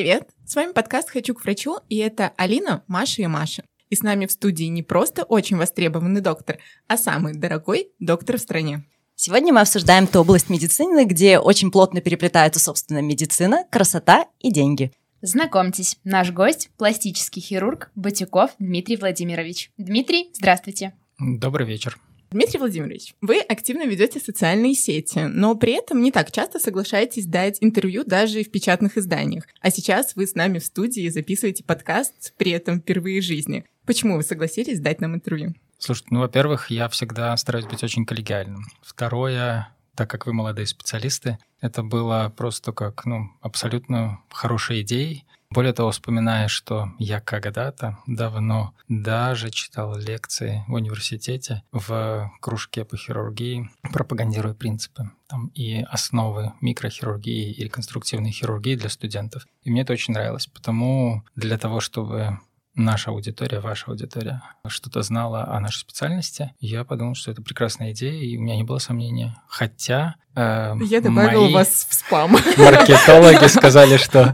[0.00, 0.30] привет!
[0.46, 3.64] С вами подкаст «Хочу к врачу» и это Алина, Маша и Маша.
[3.90, 6.56] И с нами в студии не просто очень востребованный доктор,
[6.88, 8.86] а самый дорогой доктор в стране.
[9.14, 14.90] Сегодня мы обсуждаем ту область медицины, где очень плотно переплетаются, собственно, медицина, красота и деньги.
[15.20, 19.70] Знакомьтесь, наш гость– пластический хирург Батюков Дмитрий Владимирович.
[19.76, 20.94] Дмитрий, здравствуйте.
[21.18, 21.98] Добрый вечер.
[22.30, 27.58] Дмитрий Владимирович, вы активно ведете социальные сети, но при этом не так часто соглашаетесь дать
[27.60, 29.46] интервью даже в печатных изданиях.
[29.60, 33.64] А сейчас вы с нами в студии записываете подкаст, при этом впервые в жизни.
[33.84, 35.54] Почему вы согласились дать нам интервью?
[35.78, 38.66] Слушайте, ну, во-первых, я всегда стараюсь быть очень коллегиальным.
[38.80, 45.24] Второе, так как вы молодые специалисты, это было просто как, ну, абсолютно хорошей идеей.
[45.52, 52.96] Более того, вспоминая, что я когда-то давно даже читал лекции в университете в кружке по
[52.96, 59.48] хирургии, пропагандируя принципы там, и основы микрохирургии и реконструктивной хирургии для студентов.
[59.64, 62.38] И мне это очень нравилось, потому для того, чтобы
[62.76, 68.22] наша аудитория, ваша аудитория что-то знала о нашей специальности, я подумал, что это прекрасная идея,
[68.22, 69.36] и у меня не было сомнения.
[69.48, 72.32] Хотя э, я добавил мои вас в спам.
[72.56, 74.32] Маркетологи сказали, что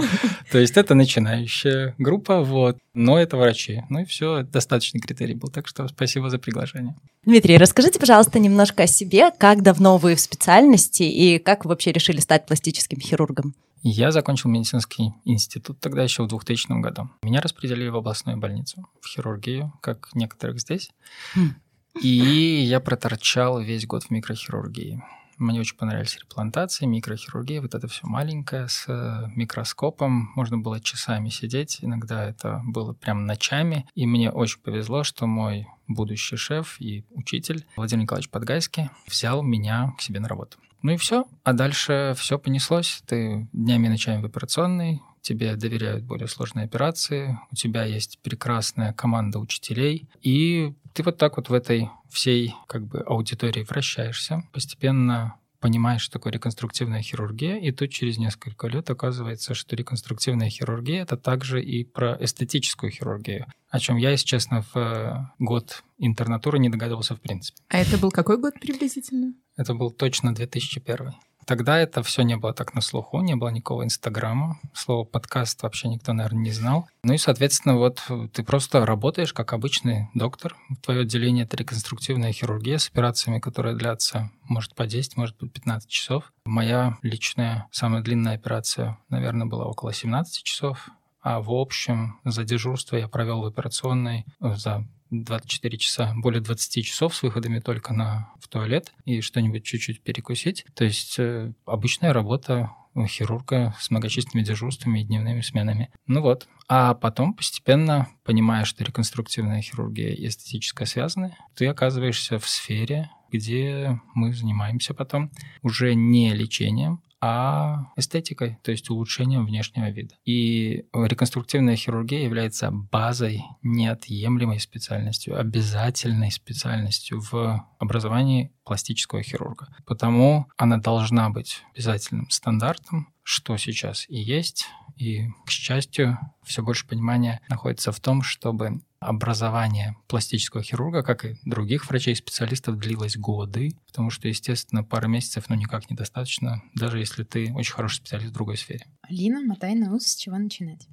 [0.50, 3.82] то есть это начинающая группа, вот, но это врачи.
[3.88, 5.48] Ну и все, достаточный критерий был.
[5.48, 6.96] Так что спасибо за приглашение.
[7.24, 9.30] Дмитрий, расскажите, пожалуйста, немножко о себе.
[9.36, 13.54] Как давно вы в специальности и как вы вообще решили стать пластическим хирургом?
[13.82, 17.08] Я закончил медицинский институт тогда еще в 2000 году.
[17.22, 20.90] Меня распределили в областную больницу, в хирургию, как некоторых здесь.
[21.34, 21.54] Хм.
[22.02, 25.02] И я проторчал весь год в микрохирургии.
[25.38, 30.30] Мне очень понравились реплантации, микрохирургия, вот это все маленькое с э, микроскопом.
[30.34, 33.86] Можно было часами сидеть, иногда это было прям ночами.
[33.94, 39.92] И мне очень повезло, что мой будущий шеф и учитель Владимир Николаевич Подгайский взял меня
[39.98, 40.58] к себе на работу.
[40.82, 41.26] Ну и все.
[41.42, 43.02] А дальше все понеслось.
[43.06, 48.92] Ты днями и ночами в операционной, тебе доверяют более сложные операции, у тебя есть прекрасная
[48.92, 55.34] команда учителей, и ты вот так вот в этой всей как бы аудитории вращаешься, постепенно
[55.58, 61.16] понимаешь, что такое реконструктивная хирургия, и тут через несколько лет оказывается, что реконструктивная хирургия— это
[61.16, 66.68] также и про эстетическую хирургию, о чем я, если честно, в э, год интернатуры не
[66.68, 67.58] догадывался в принципе.
[67.68, 69.34] А это был какой год приблизительно?
[69.56, 71.14] Это был точно 2001.
[71.46, 74.58] Тогда это все не было так на слуху, не было никакого Инстаграма.
[74.74, 76.88] Слово подкаст вообще никто, наверное, не знал.
[77.04, 78.02] Ну и, соответственно, вот
[78.32, 80.56] ты просто работаешь как обычный доктор.
[80.82, 85.88] Твое отделение— это реконструктивная хирургия с операциями, которые длятся, может, по 10, может быть, 15
[85.88, 86.32] часов.
[86.46, 90.88] Моя личная, самая длинная операция, наверное, была около 17 часов.
[91.22, 94.84] А в общем, за дежурство я провел в операционной за
[95.24, 100.64] 24 часа, более 20 часов с выходами только на в туалет и что-нибудь чуть-чуть перекусить.
[100.74, 102.70] То есть э, обычная работа
[103.06, 105.90] хирурга с многочисленными дежурствами и дневными сменами.
[106.06, 106.48] Ну вот.
[106.68, 114.00] А потом постепенно, понимая, что реконструктивная хирургия и эстетическая связаны, ты оказываешься в сфере, где
[114.14, 115.30] мы занимаемся потом
[115.62, 120.14] уже не лечением, а эстетикой, то есть улучшением внешнего вида.
[120.24, 129.68] И реконструктивная хирургия является базой, неотъемлемой специальностью, обязательной специальностью в образовании пластического хирурга.
[129.86, 134.66] Потому она должна быть обязательным стандартом, что сейчас и есть.
[134.96, 141.36] И, к счастью, все больше понимания находится в том, чтобы образование пластического хирурга, как и
[141.44, 147.52] других врачей-специалистов, длилось годы, потому что, естественно, пара месяцев, ну, никак недостаточно, даже если ты
[147.52, 148.86] очень хороший специалист в другой сфере.
[149.02, 150.86] Алина, мотай на ус, с чего начинать?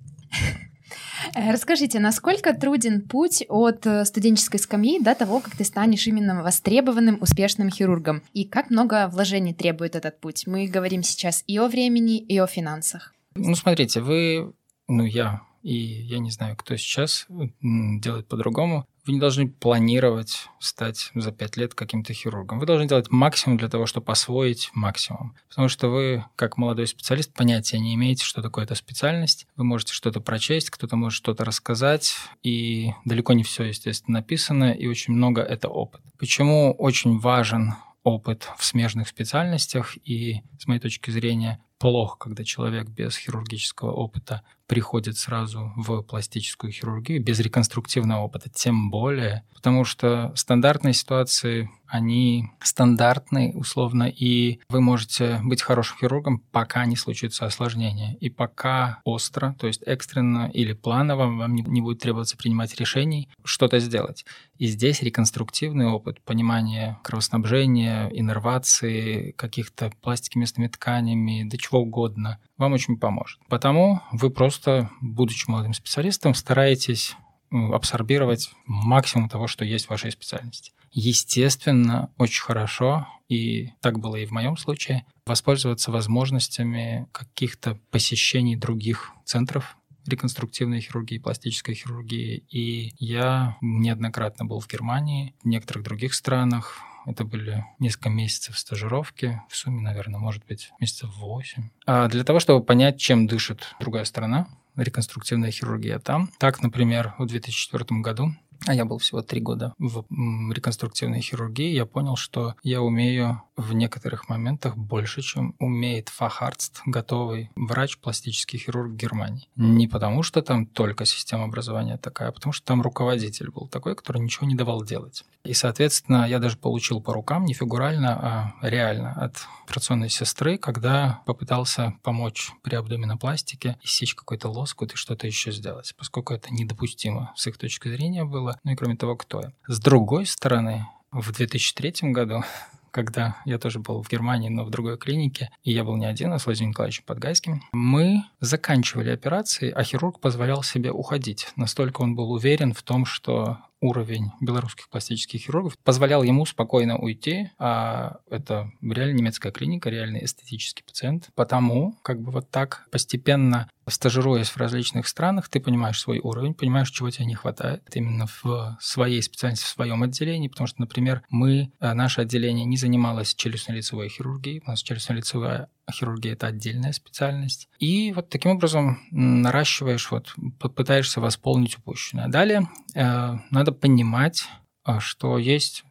[1.35, 6.43] Э, расскажите, насколько труден путь от э, студенческой скамьи до того, как ты станешь именно
[6.43, 8.21] востребованным, успешным хирургом?
[8.33, 10.47] И как много вложений требует этот путь?
[10.47, 13.13] Мы говорим сейчас и о времени, и о финансах.
[13.35, 14.53] Ну, смотрите, вы,
[14.87, 17.25] ну, я и я не знаю, кто сейчас
[17.61, 18.85] делает по-другому.
[19.05, 22.59] Вы не должны планировать стать за пять лет каким-то хирургом.
[22.59, 25.35] Вы должны делать максимум для того, чтобы освоить максимум.
[25.49, 29.47] Потому что вы, как молодой специалист, понятия не имеете, что такое эта специальность.
[29.57, 34.87] Вы можете что-то прочесть, кто-то может что-то рассказать, и далеко не все, естественно, написано, и
[34.87, 36.01] очень много это опыт.
[36.17, 37.73] Почему очень важен
[38.03, 44.43] опыт в смежных специальностях, и, с моей точки зрения, плохо, когда человек без хирургического опыта
[44.67, 52.49] приходит сразу в пластическую хирургию, без реконструктивного опыта, тем более, потому что стандартные ситуации, они
[52.61, 59.55] стандартные, условно, и вы можете быть хорошим хирургом, пока не случится осложнение, и пока остро,
[59.59, 64.25] то есть экстренно или планово вам не, будет требоваться принимать решений, что-то сделать.
[64.57, 72.39] И здесь реконструктивный опыт, понимание кровоснабжения, иннервации, каких-то пластики местными тканями, до чего что угодно,
[72.57, 73.39] вам очень поможет.
[73.49, 77.15] Потому вы просто, будучи молодым специалистом, стараетесь
[77.49, 80.71] абсорбировать максимум того, что есть в вашей специальности.
[80.91, 89.11] Естественно, очень хорошо, и так было и в моем случае, воспользоваться возможностями каких-то посещений других
[89.25, 89.75] центров
[90.05, 92.45] реконструктивной хирургии, пластической хирургии.
[92.51, 96.77] И я неоднократно был в Германии, в некоторых других странах.
[97.05, 101.69] Это были несколько месяцев стажировки, в сумме, наверное, может быть, месяцев 8.
[101.85, 106.29] А для того, чтобы понять, чем дышит другая страна, реконструктивная хирургия там.
[106.39, 108.35] Так, например, в 2004 году
[108.65, 110.05] а я был всего три года в
[110.51, 117.51] реконструктивной хирургии, я понял, что я умею в некоторых моментах больше, чем умеет фахарст, готовый
[117.55, 119.47] врач, пластический хирург Германии.
[119.55, 123.95] Не потому, что там только система образования такая, а потому что там руководитель был такой,
[123.95, 125.23] который ничего не давал делать.
[125.43, 131.21] И, соответственно, я даже получил по рукам, не фигурально, а реально от операционной сестры, когда
[131.25, 137.47] попытался помочь при абдоминопластике, иссечь какой-то лоскут и что-то еще сделать, поскольку это недопустимо с
[137.47, 139.51] их точки зрения было, ну и кроме того, кто я.
[139.67, 142.43] С другой стороны, в 2003 году
[142.93, 146.31] когда я тоже был в Германии, но в другой клинике, и я был не один,
[146.31, 151.47] а с Владимиром Николаевичем Подгайским, мы заканчивали операции, а хирург позволял себе уходить.
[151.55, 157.49] Настолько он был уверен в том, что уровень белорусских пластических хирургов позволял ему спокойно уйти,
[157.57, 161.29] а это реально немецкая клиника, реальный эстетический пациент.
[161.35, 166.89] Потому как бы вот так постепенно стажируясь в различных странах, ты понимаешь свой уровень, понимаешь,
[166.89, 171.71] чего тебе не хватает именно в своей специальности, в своем отделении, потому что, например, мы,
[171.79, 177.67] э, наше отделение не занималось челюстно-лицевой хирургией, у нас челюстно-лицевая хирургия– это отдельная специальность.
[177.79, 182.27] И вот таким образом наращиваешь, вот, пытаешься восполнить упущенное.
[182.27, 184.45] Далее э, надо понимать,
[184.85, 185.83] э, что есть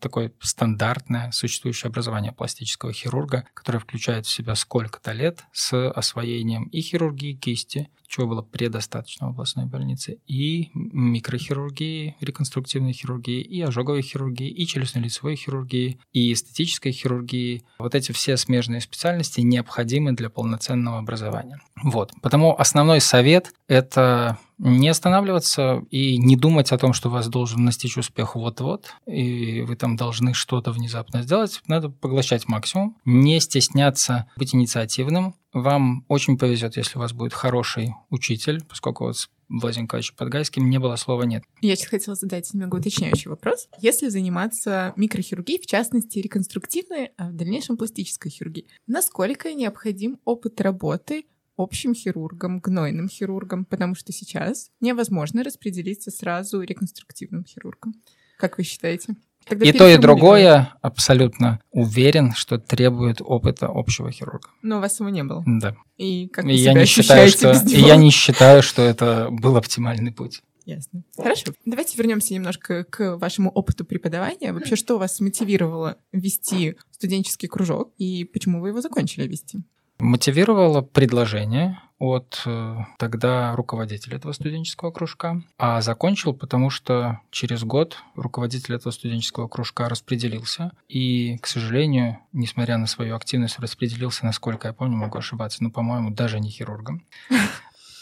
[0.00, 6.80] такое стандартное существующее образование пластического хирурга, которое включает в себя сколько-то лет с освоением и
[6.80, 14.50] хирургии кисти, чего было предостаточно в областной больнице, и микрохирургии, реконструктивной хирургии, и ожоговой хирургии,
[14.50, 17.64] и челюстно-лицевой хирургии, и эстетической хирургии.
[17.78, 21.60] Вот эти все смежные специальности необходимы для полноценного образования.
[21.82, 22.12] Вот.
[22.20, 27.98] Потому основной совет– это не останавливаться и не думать о том, что вас должен настичь
[27.98, 31.60] успех вот-вот, и вы там должны что-то внезапно сделать.
[31.66, 37.94] Надо поглощать максимум, не стесняться быть инициативным, вам очень повезет, если у вас будет хороший
[38.08, 41.42] учитель, поскольку вот с Владимиром Николаевичем Подгайским не было слова «нет».
[41.60, 43.68] Я сейчас хотела задать немного уточняющий вопрос.
[43.78, 51.24] Если заниматься микрохирургией, в частности реконструктивной, а в дальнейшем пластической хирургией, насколько необходим опыт работы
[51.56, 57.94] общим хирургом, гнойным хирургом, потому что сейчас невозможно распределиться сразу реконструктивным хирургом.
[58.38, 59.16] Как вы считаете?
[59.44, 64.48] Тогда и то, и другое абсолютно уверен, что требует опыта общего хирурга.
[64.62, 65.42] Но у вас его не было.
[65.46, 65.76] Да.
[65.96, 70.12] И как и я не считаю, что и я не считаю, что это был оптимальный
[70.12, 70.42] путь.
[70.64, 71.02] Ясно.
[71.16, 71.52] Хорошо.
[71.64, 74.52] Давайте вернемся немножко к вашему опыту преподавания.
[74.52, 79.58] Вообще, что вас мотивировало вести студенческий кружок и почему вы его закончили вести?
[80.02, 87.98] Мотивировало предложение от э, тогда руководителя этого студенческого кружка, а закончил, потому что через год
[88.16, 94.74] руководитель этого студенческого кружка распределился, и, к сожалению, несмотря на свою активность, распределился, насколько я
[94.74, 97.04] помню, могу ошибаться, но, по-моему, даже не хирургом.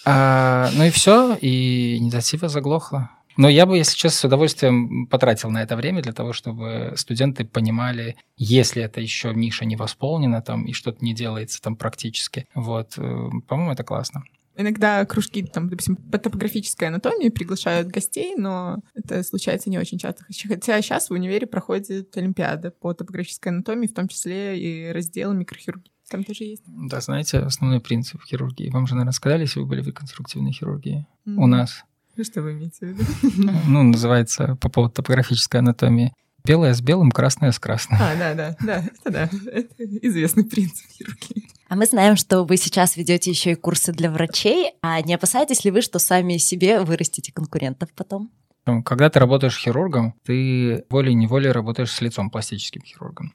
[0.07, 3.11] А, ну и все, и инициатива заглохла.
[3.37, 7.45] Но я бы, если честно, с удовольствием потратил на это время для того, чтобы студенты
[7.45, 12.47] понимали, если это еще ниша не восполнена там и что-то не делается там практически.
[12.55, 14.23] Вот, э, по-моему, это классно.
[14.57, 20.25] Иногда кружки, там, допустим, по топографической анатомии приглашают гостей, но это случается не очень часто.
[20.49, 25.93] Хотя сейчас в универе проходит Олимпиада по топографической анатомии, в том числе и раздел микрохирургии.
[26.11, 26.65] Там тоже есть.
[26.67, 28.69] Да, знаете, основной принцип хирургии.
[28.71, 31.07] Вам же, наверное, сказали, если вы были в реконструктивной хирургии.
[31.25, 31.35] Mm-hmm.
[31.37, 31.85] У нас
[32.25, 33.05] что вы имеете в виду?
[33.67, 36.12] Ну, называется по поводу топографической анатомии.
[36.45, 38.00] Белое с белым, красное с красным.
[38.00, 41.49] А, да, да, да, это да, это известный принцип хирургии.
[41.69, 45.65] А мы знаем, что вы сейчас ведете еще и курсы для врачей, а не опасаетесь
[45.65, 48.31] ли вы, что сами себе вырастите конкурентов потом?
[48.85, 53.35] Когда ты работаешь хирургом, ты волей-неволей работаешь с лицом пластическим хирургом.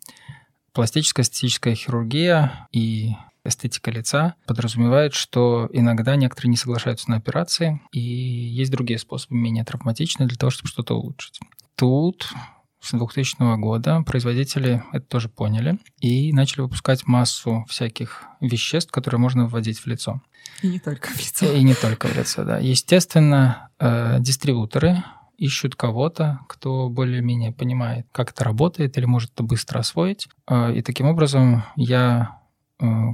[0.73, 3.13] Пластическая эстетическая хирургия и
[3.45, 9.63] эстетика лица подразумевает, что иногда некоторые не соглашаются на операции, и есть другие способы, менее
[9.63, 11.39] травматичные, для того, чтобы что-то улучшить.
[11.75, 12.33] Тут
[12.81, 19.47] с 2000 года производители это тоже поняли и начали выпускать массу всяких веществ, которые можно
[19.47, 20.21] вводить в лицо.
[20.61, 21.51] И не только в лицо.
[21.51, 22.59] И не только в лицо, да.
[22.59, 25.03] Естественно, э, дистрибуторы
[25.37, 30.29] ищут кого-то, кто более-менее понимает, как это работает или может это быстро освоить.
[30.47, 32.39] Э, и таким образом я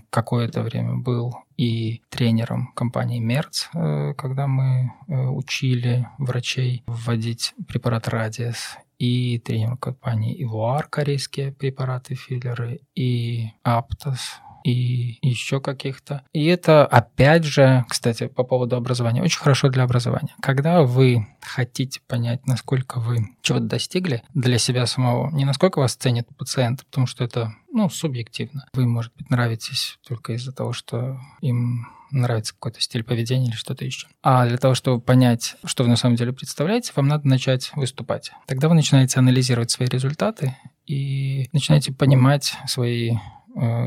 [0.10, 8.78] какое-то время был и тренером компании Мерц, э, когда мы учили врачей вводить препарат Радиес,
[9.02, 16.24] и тренером компании Ивуар, корейские препараты, филлеры, и Аптос, и еще каких-то.
[16.34, 20.36] И это, опять же, кстати, по поводу образования, очень хорошо для образования.
[20.42, 26.28] Когда вы хотите понять, насколько вы чего-то достигли для себя самого, не насколько вас ценит
[26.38, 28.66] пациент, потому что это, ну, субъективно.
[28.74, 33.86] Вы, может быть, нравитесь только из-за того, что им нравится какой-то стиль поведения или что-то
[33.86, 34.08] еще.
[34.22, 38.32] А для того, чтобы понять, что вы на самом деле представляете, вам надо начать выступать.
[38.48, 43.14] Тогда вы начинаете анализировать свои результаты и начинаете понимать свои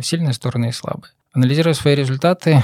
[0.03, 1.13] сильные стороны и слабые.
[1.33, 2.63] Анализируя свои результаты,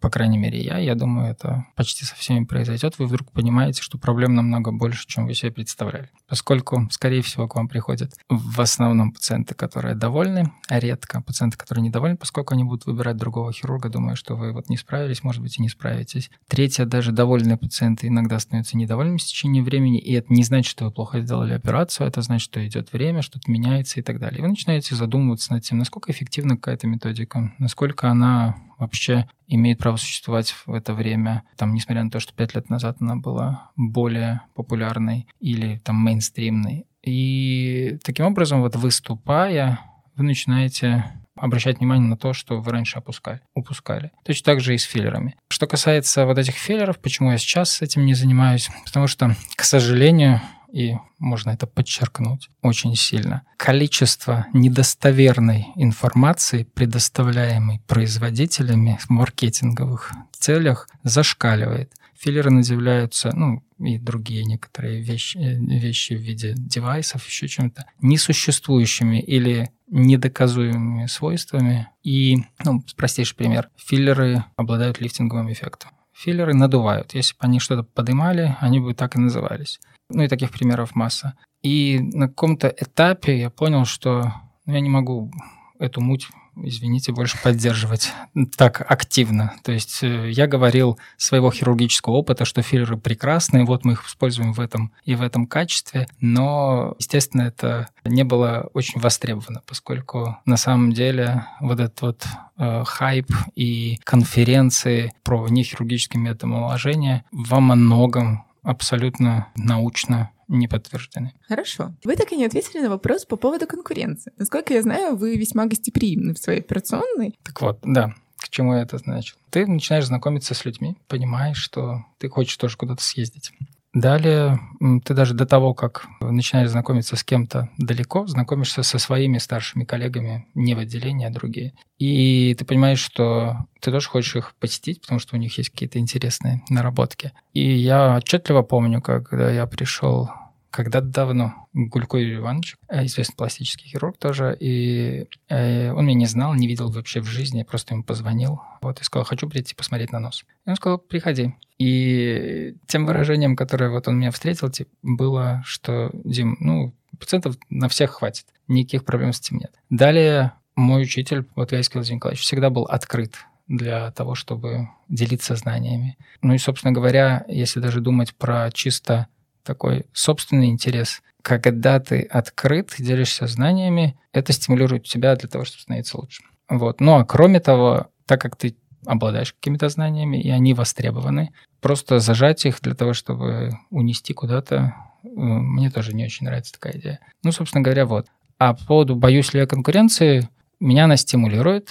[0.00, 3.98] по крайней мере я, я думаю, это почти со всеми произойдет, вы вдруг понимаете, что
[3.98, 6.10] проблем намного больше, чем вы себе представляли.
[6.26, 11.84] Поскольку, скорее всего, к вам приходят в основном пациенты, которые довольны, а редко пациенты, которые
[11.84, 15.58] недовольны, поскольку они будут выбирать другого хирурга, думая, что вы вот не справились, может быть,
[15.58, 16.30] и не справитесь.
[16.48, 20.86] Третье, даже довольные пациенты иногда становятся недовольными в течение времени, и это не значит, что
[20.86, 24.38] вы плохо сделали операцию, это значит, что идет время, что-то меняется и так далее.
[24.38, 29.96] И вы начинаете задумываться над тем, насколько эффективна какая-то методика, насколько она вообще имеет право
[29.96, 34.42] существовать в это время, там, несмотря на то, что пять лет назад она была более
[34.54, 36.86] популярной или там мейнстримной.
[37.02, 39.80] И таким образом, вот выступая,
[40.16, 41.04] вы начинаете
[41.36, 44.12] обращать внимание на то, что вы раньше опускали, упускали.
[44.24, 45.36] Точно так же и с филлерами.
[45.48, 48.68] Что касается вот этих филлеров, почему я сейчас этим не занимаюсь?
[48.84, 50.40] Потому что, к сожалению,
[50.72, 53.42] и можно это подчеркнуть очень сильно.
[53.56, 61.92] Количество недостоверной информации, предоставляемой производителями в маркетинговых целях, зашкаливает.
[62.18, 69.70] Филлеры надевляются, ну, и другие некоторые вещи, вещи в виде девайсов, еще чем-то, несуществующими или
[69.88, 71.88] недоказуемыми свойствами.
[72.02, 75.92] И, ну, простейший пример, филлеры обладают лифтинговым эффектом.
[76.12, 77.14] Филлеры надувают.
[77.14, 79.80] Если бы они что-то поднимали, они бы так и назывались.
[80.10, 81.34] Ну и таких примеров масса.
[81.62, 84.32] И на каком-то этапе я понял, что
[84.66, 85.30] ну, я не могу
[85.78, 88.12] эту муть извините, больше поддерживать
[88.56, 89.54] так активно.
[89.62, 94.52] То есть э, я говорил своего хирургического опыта, что филлеры прекрасные, вот мы их используем
[94.52, 100.56] в этом и в этом качестве, но, естественно, это не было очень востребовано, поскольку на
[100.56, 102.24] самом деле вот этот вот
[102.58, 111.32] э, хайп и конференции про нехирургические методы омоложения во многом абсолютно научно не подтверждены.
[111.48, 111.94] Хорошо.
[112.04, 114.32] Вы так и не ответили на вопрос по поводу конкуренции.
[114.36, 117.38] Насколько я знаю, вы весьма гостеприимны в своей операционной.
[117.42, 118.14] Так вот, да.
[118.36, 119.36] К чему я это значит?
[119.50, 123.52] Ты начинаешь знакомиться с людьми, понимаешь, что ты хочешь тоже куда-то съездить.
[123.92, 124.60] Далее
[125.04, 130.46] ты даже до того, как начинаешь знакомиться с кем-то далеко, знакомишься со своими старшими коллегами,
[130.54, 131.74] не в отделении, а другие.
[131.98, 135.98] И ты понимаешь, что ты тоже хочешь их посетить, потому что у них есть какие-то
[135.98, 137.32] интересные наработки.
[137.52, 140.30] И я отчетливо помню, когда я пришел
[140.70, 146.26] когда-то давно Гулько Юрий Иванович, э, известный пластический хирург тоже, и э, он меня не
[146.26, 149.74] знал, не видел вообще в жизни, я просто ему позвонил, вот, и сказал, хочу прийти
[149.74, 150.44] посмотреть на нос.
[150.66, 151.54] И он сказал, приходи.
[151.78, 157.88] И тем выражением, которое вот он меня встретил, типа, было, что, Дим, ну, пациентов на
[157.88, 159.72] всех хватит, никаких проблем с этим нет.
[159.90, 163.34] Далее мой учитель, вот Ляйский Владимир Николаевич, всегда был открыт
[163.68, 166.16] для того, чтобы делиться знаниями.
[166.42, 169.28] Ну и, собственно говоря, если даже думать про чисто
[169.62, 171.22] такой собственный интерес.
[171.42, 176.42] Когда ты открыт, делишься знаниями, это стимулирует тебя для того, чтобы становиться лучше.
[176.68, 177.00] Вот.
[177.00, 178.76] Ну а кроме того, так как ты
[179.06, 185.28] обладаешь какими-то знаниями, и они востребованы, просто зажать их для того, чтобы унести куда-то, э,
[185.32, 187.20] мне тоже не очень нравится такая идея.
[187.42, 188.26] Ну, собственно говоря, вот.
[188.58, 190.48] А по поводу боюсь ли я конкуренции,
[190.80, 191.90] меня она стимулирует.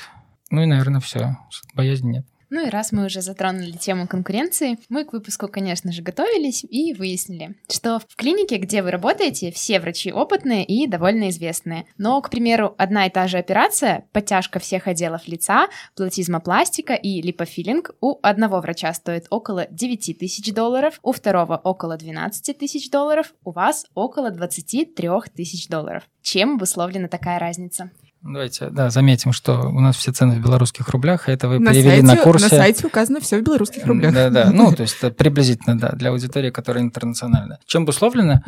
[0.52, 1.38] Ну и, наверное, все.
[1.74, 2.26] Боязни нет.
[2.50, 6.94] Ну и раз мы уже затронули тему конкуренции, мы к выпуску, конечно же, готовились и
[6.94, 11.86] выяснили, что в клинике, где вы работаете, все врачи опытные и довольно известные.
[11.98, 17.92] Но, к примеру, одна и та же операция, подтяжка всех отделов лица, платизмопластика и липофилинг
[18.02, 23.52] у одного врача стоит около 9 тысяч долларов, у второго около 12 тысяч долларов, у
[23.52, 26.04] вас около 23 тысяч долларов.
[26.24, 27.92] Чем обусловлена такая разница?
[28.22, 31.72] Давайте, да, заметим, что у нас все цены в белорусских рублях, а это вы на
[31.72, 32.44] перевели сайте, на курсе.
[32.46, 34.14] На сайте указано все в белорусских рублях.
[34.14, 37.60] Да, да, ну, то есть приблизительно, да, для аудитории, которая интернациональная.
[37.66, 38.44] Чем обусловлено?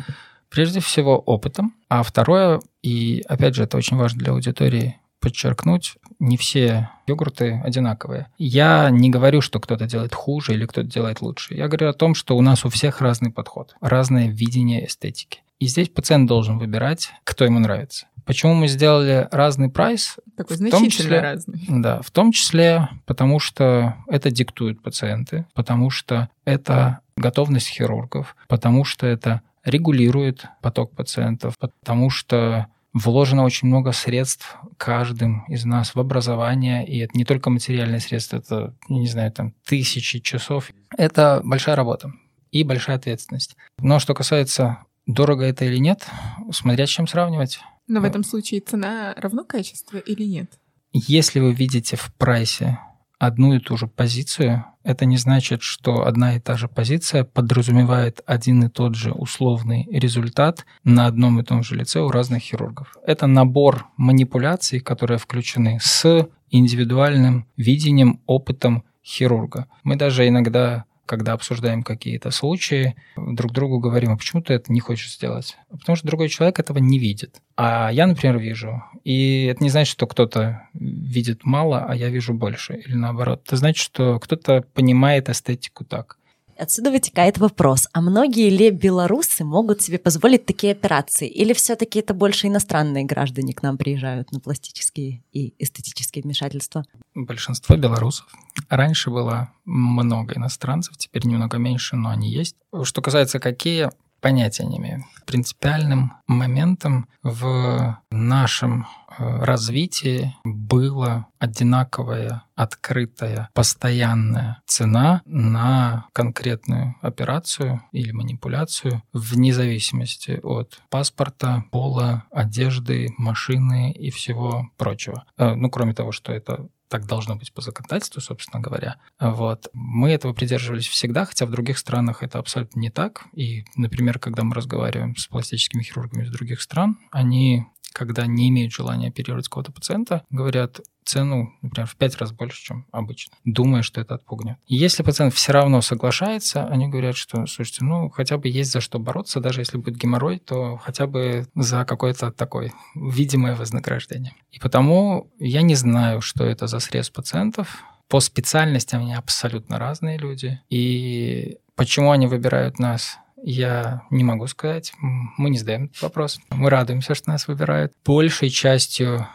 [0.50, 1.74] Прежде всего, опытом.
[1.88, 8.26] А второе, и опять же, это очень важно для аудитории подчеркнуть, не все йогурты одинаковые.
[8.36, 11.54] Я не говорю, что кто-то делает хуже или кто-то делает лучше.
[11.54, 15.42] Я говорю о том, что у нас у всех разный подход, разное видение эстетики.
[15.60, 18.06] И здесь пациент должен выбирать, кто ему нравится.
[18.24, 20.16] Почему мы сделали разный прайс?
[20.36, 21.64] Такой В том числе- разный.
[21.68, 28.84] Да, в том числе потому, что это диктуют пациенты, потому что это готовность хирургов, потому
[28.84, 36.00] что это регулирует поток пациентов, потому что вложено очень много средств каждым из нас в
[36.00, 40.70] образование, и это не только материальные средства, это, не знаю, там тысячи часов.
[40.96, 42.12] Это большая работа
[42.50, 43.56] и большая ответственность.
[43.78, 46.06] Но что касается дорого это или нет,
[46.52, 47.60] смотря с чем сравнивать.
[47.86, 50.58] Но в этом случае цена равно качеству или нет?
[50.92, 52.78] Если вы видите в прайсе
[53.18, 58.20] одну и ту же позицию, это не значит, что одна и та же позиция подразумевает
[58.26, 62.96] один и тот же условный результат на одном и том же лице у разных хирургов.
[63.06, 69.68] Это набор манипуляций, которые включены с индивидуальным видением, опытом хирурга.
[69.84, 74.80] Мы даже иногда когда обсуждаем какие-то случаи, друг другу говорим, а почему ты это не
[74.80, 75.56] хочешь сделать?
[75.70, 77.40] Потому что другой человек этого не видит.
[77.56, 78.82] А я, например, вижу.
[79.04, 82.74] И это не значит, что кто-то видит мало, а я вижу больше.
[82.74, 83.42] Или наоборот.
[83.46, 86.18] Это значит, что кто-то понимает эстетику так.
[86.62, 91.26] Отсюда вытекает вопрос, а многие ли белорусы могут себе позволить такие операции?
[91.26, 96.84] Или все-таки это больше иностранные граждане к нам приезжают на пластические и эстетические вмешательства?
[97.16, 98.26] Большинство белорусов.
[98.68, 102.54] Раньше было много иностранцев, теперь немного меньше, но они есть.
[102.84, 103.90] Что касается какие,
[104.22, 105.04] понятия не имею.
[105.26, 108.86] Принципиальным моментом в нашем
[109.18, 120.80] э, развитии была одинаковая, открытая, постоянная цена на конкретную операцию или манипуляцию вне зависимости от
[120.88, 125.24] паспорта, пола, одежды, машины и всего прочего.
[125.36, 128.98] Э, Ну, кроме того, что это так должно быть по законодательству, собственно говоря.
[129.18, 129.68] Вот.
[129.72, 133.24] Мы этого придерживались всегда, хотя в других странах это абсолютно не так.
[133.32, 138.72] И, например, когда мы разговариваем с пластическими хирургами из других стран, они, когда не имеют
[138.72, 144.00] желания оперировать какого-то пациента, говорят цену, например, в пять раз больше, чем обычно, думая, что
[144.00, 144.56] это отпугнет.
[144.66, 148.80] И если пациент все равно соглашается, они говорят, что, слушайте, ну, хотя бы есть за
[148.80, 154.34] что бороться, даже если будет геморрой, то хотя бы за какое-то такое видимое вознаграждение.
[154.50, 157.82] И потому я не знаю, что это за срез пациентов.
[158.08, 160.60] По специальностям они абсолютно разные люди.
[160.68, 164.92] И почему они выбирают нас, я не могу сказать.
[165.00, 166.40] Мы не задаем этот вопрос.
[166.50, 167.92] Мы радуемся, что нас выбирают.
[168.04, 169.26] Большей частью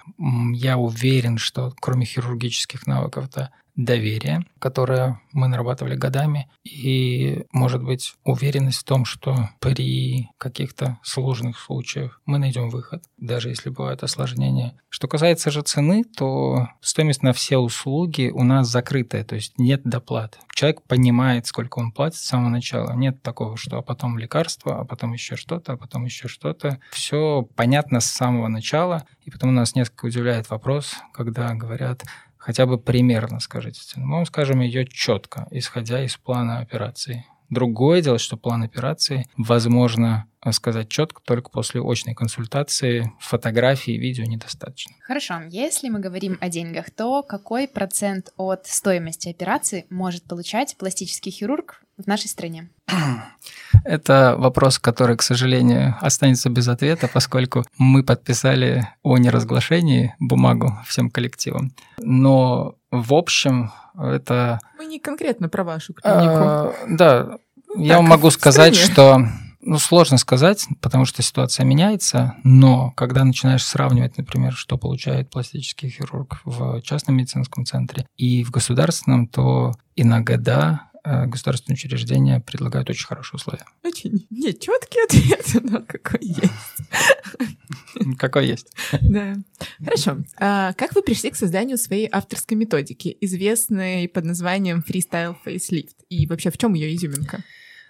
[0.54, 8.16] я уверен, что кроме хирургических навыков, это доверие, которое мы нарабатывали годами, и, может быть,
[8.24, 14.78] уверенность в том, что при каких-то сложных случаях мы найдем выход, даже если бывают осложнения.
[14.90, 19.84] Что касается же цены, то стоимость на все услуги у нас закрытая, то есть нет
[19.84, 20.40] доплат.
[20.56, 22.94] Человек понимает, сколько он платит с самого начала.
[22.94, 26.80] Нет такого, что а потом лекарство, а потом еще что-то, а потом еще что-то.
[26.90, 32.04] Все понятно с самого начала, и потому нас несколько удивляет вопрос, когда говорят,
[32.48, 33.82] хотя бы примерно скажите.
[33.98, 37.26] Мы вам скажем ее четко, исходя из плана операции.
[37.50, 43.12] Другое дело, что план операции возможно сказать четко только после очной консультации.
[43.20, 44.94] Фотографии и видео недостаточно.
[45.02, 51.32] Хорошо, если мы говорим о деньгах, то какой процент от стоимости операции может получать пластический
[51.32, 52.70] хирург в нашей стране?
[53.84, 61.10] Это вопрос, который, к сожалению, останется без ответа, поскольку мы подписали о неразглашении бумагу всем
[61.10, 61.72] коллективам.
[62.00, 64.60] Но в общем это...
[64.78, 66.22] Мы не конкретно про вашу клинику.
[66.22, 67.38] А, да,
[67.76, 68.94] я Так, вам могу сказать, стране.
[68.94, 69.28] что
[69.62, 75.90] ну, сложно сказать, потому что ситуация меняется, но когда начинаешь сравнивать, например, что получает пластический
[75.90, 83.08] хирург в частном медицинском центре и в государственном, то иногда э, государственные учреждения предлагают очень
[83.08, 83.66] хорошие условия.
[83.84, 87.58] Очень нечеткий ответ, но какой есть.
[88.18, 88.72] Какой есть.
[89.02, 89.36] Да.
[89.84, 90.18] Хорошо.
[90.40, 95.96] А как вы пришли к созданию своей авторской методики, известной под названием Freestyle Facelift?
[96.10, 97.44] И вообще, в чем ее изюминка?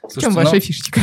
[0.04, 1.02] В чем Слушайте, ваша ну, фишечка?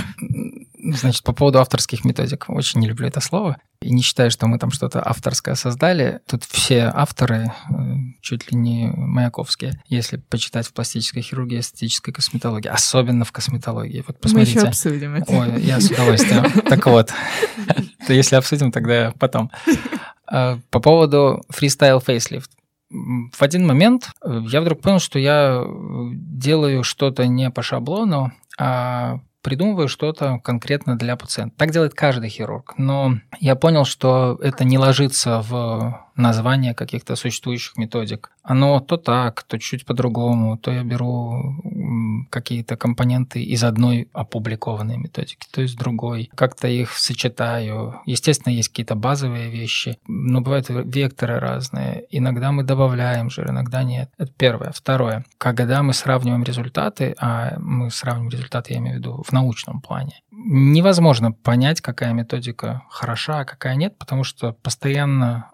[0.92, 2.44] Значит, по поводу авторских методик.
[2.48, 3.56] Очень не люблю это слово.
[3.80, 6.20] И не считаю, что мы там что-то авторское создали.
[6.26, 7.74] Тут все авторы э,
[8.20, 12.68] чуть ли не маяковские, если почитать в пластической хирургии, эстетической косметологии.
[12.68, 14.04] Особенно в косметологии.
[14.06, 14.60] Вот Мы еще посмотрите.
[14.60, 15.32] обсудим это.
[15.32, 16.44] Ой, я с удовольствием.
[16.68, 17.12] Так вот,
[18.08, 19.50] если обсудим, тогда потом.
[20.26, 22.50] А, По поводу фристайл фейслифт.
[22.90, 25.66] В один момент э, я вдруг понял, что я э,
[26.14, 31.54] делаю что-то не по шаблону, придумываю что-то конкретно для пациента.
[31.58, 32.74] Так делает каждый хирург.
[32.78, 38.30] Но я понял, что это не ложится в название каких-то существующих методик.
[38.42, 41.60] Оно то так, то чуть по-другому, то я беру
[42.30, 46.30] какие-то компоненты из одной опубликованной методики, то есть другой.
[46.34, 48.00] Как-то их сочетаю.
[48.06, 52.04] Естественно, есть какие-то базовые вещи, но бывают векторы разные.
[52.10, 54.10] Иногда мы добавляем жир, иногда нет.
[54.18, 54.72] Это первое.
[54.72, 55.24] Второе.
[55.38, 60.20] Когда мы сравниваем результаты, а мы сравниваем результаты, я имею в виду, в научном плане,
[60.30, 65.50] невозможно понять, какая методика хороша, а какая нет, потому что постоянно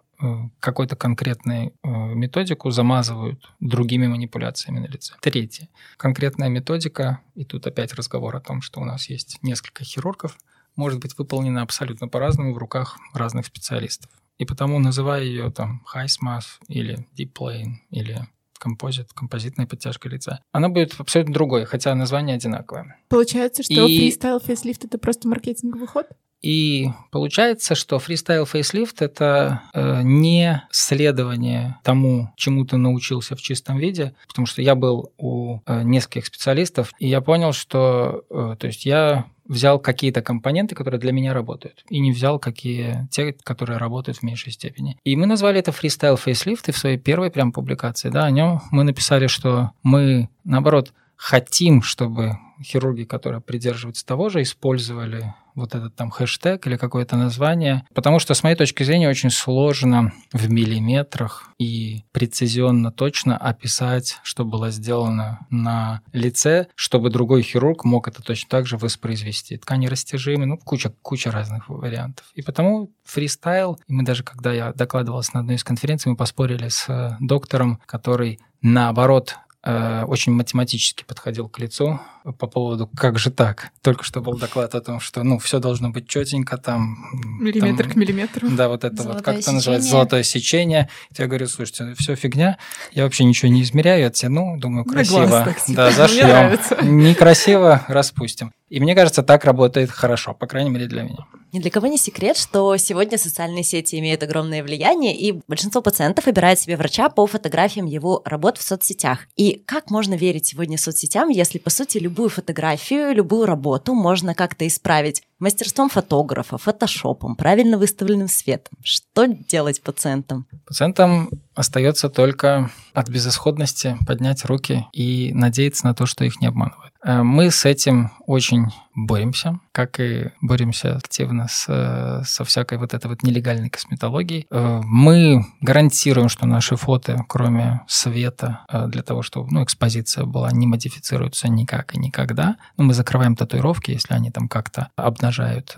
[0.60, 5.14] какую-то конкретную э, методику замазывают другими манипуляциями на лице.
[5.20, 5.68] Третье.
[5.96, 10.36] Конкретная методика, и тут опять разговор о том, что у нас есть несколько хирургов,
[10.76, 14.10] может быть выполнена абсолютно по-разному в руках разных специалистов.
[14.38, 18.26] И потому называя ее там high smash или deep plane или
[18.58, 20.40] композит, композитная подтяжка лица.
[20.52, 22.98] Она будет абсолютно другой, хотя название одинаковое.
[23.08, 23.98] Получается, что и...
[23.98, 26.06] freestyle facelift это просто маркетинговый ход?
[26.42, 33.78] И получается, что freestyle facelift это э, не следование тому, чему ты научился в чистом
[33.78, 38.66] виде, потому что я был у э, нескольких специалистов, и я понял, что э, то
[38.66, 43.78] есть я взял какие-то компоненты, которые для меня работают, и не взял какие те, которые
[43.78, 44.96] работают в меньшей степени.
[45.04, 48.62] И мы назвали это freestyle facelift, и в своей первой прям публикации, да, о нем
[48.70, 55.94] мы написали, что мы, наоборот, хотим, чтобы хирурги, которые придерживаются того же, использовали вот этот
[55.96, 61.50] там хэштег или какое-то название, потому что, с моей точки зрения, очень сложно в миллиметрах
[61.58, 68.48] и прецизионно точно описать, что было сделано на лице, чтобы другой хирург мог это точно
[68.48, 69.56] так же воспроизвести.
[69.56, 72.26] Ткани растяжимы, ну, куча, куча разных вариантов.
[72.34, 76.68] И потому фристайл, и мы даже, когда я докладывался на одной из конференций, мы поспорили
[76.68, 82.00] с доктором, который наоборот Э, очень математически подходил к лицу
[82.38, 83.72] по поводу «как же так?».
[83.82, 87.06] Только что был доклад о том, что ну все должно быть четенько, там...
[87.40, 88.48] Миллиметр там, к миллиметру.
[88.50, 90.88] Да, вот это золотое вот, как это называется, золотое сечение.
[91.16, 92.58] Я говорю, слушайте, все фигня,
[92.92, 95.26] я вообще ничего не измеряю, оттяну, думаю, красиво.
[95.26, 95.76] глаз, так, типа.
[95.76, 96.58] Да, зашьем.
[96.98, 98.52] Некрасиво, распустим.
[98.70, 101.26] И мне кажется, так работает хорошо, по крайней мере для меня.
[101.52, 106.26] Ни для кого не секрет, что сегодня социальные сети имеют огромное влияние, и большинство пациентов
[106.26, 109.26] выбирает себе врача по фотографиям его работ в соцсетях.
[109.34, 114.64] И как можно верить сегодня соцсетям, если, по сути, любую фотографию, любую работу можно как-то
[114.68, 118.78] исправить мастерством фотографа, фотошопом, правильно выставленным светом?
[118.84, 120.46] Что делать пациентам?
[120.64, 126.89] Пациентам остается только от безысходности поднять руки и надеяться на то, что их не обманывают.
[127.02, 128.66] Э, мы с этим очень
[129.06, 134.46] боремся, как и боремся активно с, со всякой вот этой вот нелегальной косметологией.
[134.50, 140.50] Э, мы гарантируем, что наши фото, кроме света, э, для того, чтобы ну, экспозиция была,
[140.52, 142.56] не модифицируется никак и никогда.
[142.76, 145.76] Ну, мы закрываем татуировки, если они там как-то обнажают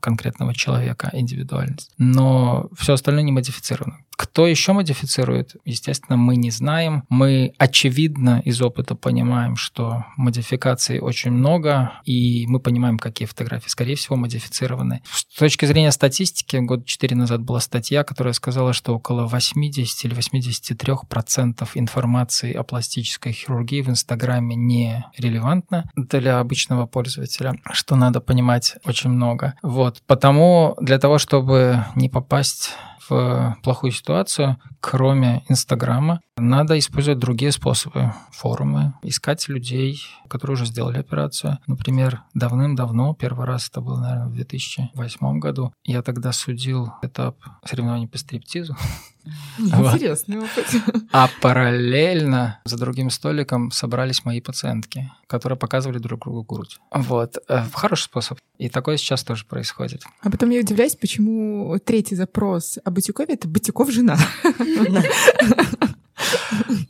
[0.00, 1.92] конкретного человека, индивидуальность.
[1.98, 3.98] Но все остальное не модифицировано.
[4.20, 5.56] Кто еще модифицирует?
[5.64, 7.04] Естественно, мы не знаем.
[7.08, 13.94] Мы, очевидно, из опыта понимаем, что модификаций очень много, и мы понимаем, какие фотографии, скорее
[13.94, 15.02] всего, модифицированы.
[15.10, 20.14] С точки зрения статистики, год 4 назад была статья, которая сказала, что около 80 или
[20.14, 28.20] 83 процентов информации о пластической хирургии в Инстаграме не релевантна для обычного пользователя, что надо
[28.20, 29.54] понимать очень много.
[29.62, 30.02] Вот.
[30.06, 32.72] Потому для того, чтобы не попасть
[33.10, 40.98] в плохую ситуацию, кроме Инстаграма, надо использовать другие способы, форумы, искать людей, которые уже сделали
[40.98, 41.58] операцию.
[41.66, 48.08] Например, давным-давно, первый раз это было, наверное, в 2008 году, я тогда судил этап соревнований
[48.08, 48.76] по стриптизу.
[49.58, 50.66] Интересный опыт.
[51.12, 56.78] А параллельно за другим столиком собрались мои пациентки, которые показывали друг другу грудь.
[56.92, 57.36] Вот.
[57.48, 58.38] Э, хороший способ.
[58.58, 60.02] И такое сейчас тоже происходит.
[60.22, 64.16] А потом я удивляюсь, почему третий запрос о Батюкове— это Батюков жена.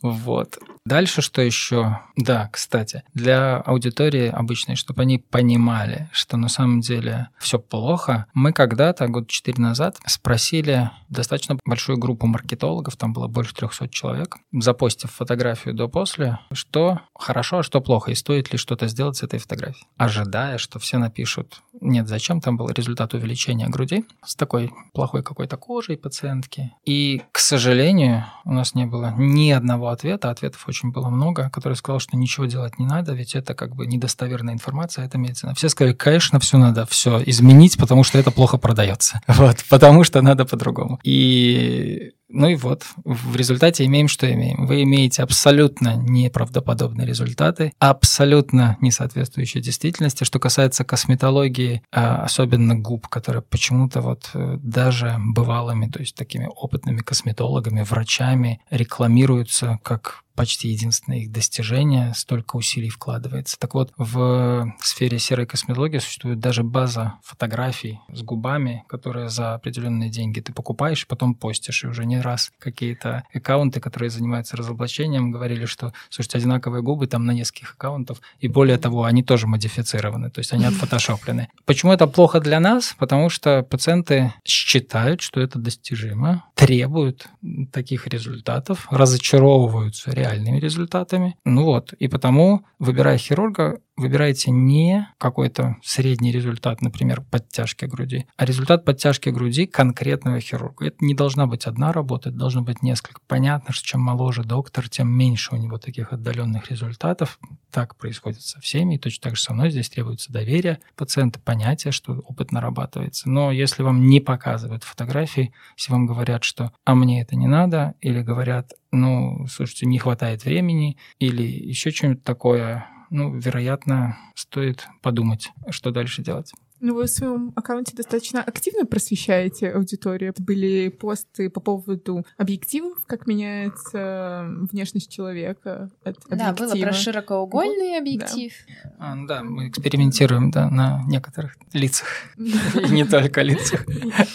[0.03, 0.59] Вот.
[0.87, 2.01] Дальше что еще?
[2.17, 8.53] Да, кстати, для аудитории обычной, чтобы они понимали, что на самом деле все плохо, мы
[8.53, 15.11] когда-то, год четыре назад, спросили достаточно большую группу маркетологов, там было больше 300 человек, запостив
[15.11, 19.87] фотографию до-после, что хорошо, а что плохо, и стоит ли что-то сделать с этой фотографией.
[19.97, 25.57] Ожидая, что все напишут, нет, зачем, там был результат увеличения груди с такой плохой какой-то
[25.57, 26.73] кожей пациентки.
[26.85, 31.75] И, к сожалению, у нас не было ни одного ответа, ответов очень было много, который
[31.75, 35.55] сказал, что ничего делать не надо, ведь это как бы недостоверная информация, это медицина.
[35.55, 39.21] Все сказали, конечно, все надо все изменить, потому что это плохо продается.
[39.41, 41.01] Вот, потому что надо по-другому.
[41.03, 44.67] И ну и вот, в результате имеем, что имеем.
[44.67, 50.25] Вы имеете абсолютно неправдоподобные результаты, абсолютно не соответствующие действительности.
[50.25, 56.49] Что касается косметологии, а, особенно губ, которые почему-то вот э, даже бывалыми, то есть такими
[56.49, 63.59] опытными косметологами, врачами рекламируются как почти единственное их достижение, столько усилий вкладывается.
[63.59, 70.09] Так вот, в сфере серой косметологии существует даже база фотографий с губами, которые за определенные
[70.09, 71.85] деньги ты покупаешь, потом постишь.
[71.85, 77.25] И уже не раз какие-то аккаунты, которые занимаются разоблачением, говорили, что, слушайте, одинаковые губы там
[77.25, 81.49] на нескольких аккаунтов, и более того, они тоже модифицированы, то есть они отфотошоплены.
[81.65, 82.95] Почему это плохо для нас?
[82.99, 87.27] Потому что пациенты считают, что это достижимо, требуют
[87.73, 91.37] таких результатов, разочаровываются реальными результатами.
[91.45, 98.45] Ну вот, и потому, выбирая хирурга, выбираете не какой-то средний результат, например, подтяжки груди, а
[98.45, 100.87] результат подтяжки груди конкретного хирурга.
[100.87, 103.21] Это не должна быть одна работа, это должно быть несколько.
[103.27, 107.39] Понятно, что чем моложе доктор, тем меньше у него таких отдаленных результатов.
[107.71, 111.93] Так происходит со всеми, и точно так же со мной здесь требуется доверие пациента, понятие,
[111.93, 113.29] что опыт нарабатывается.
[113.29, 117.95] Но если вам не показывают фотографии, если вам говорят, что «а мне это не надо»,
[118.01, 125.51] или говорят «ну, слушайте, не хватает времени», или еще что-нибудь такое, ну, вероятно, стоит подумать,
[125.69, 126.53] что дальше делать.
[126.81, 130.35] Ну, вы в своем аккаунте достаточно активно просвещаете аудиторию.
[130.39, 138.53] Были посты по поводу объективов, как меняется внешность человека от Да, было про широкоугольный объектив.
[138.85, 138.95] Да.
[138.99, 143.85] А, ну да, мы экспериментируем да, на некоторых лицах, и не только лицах.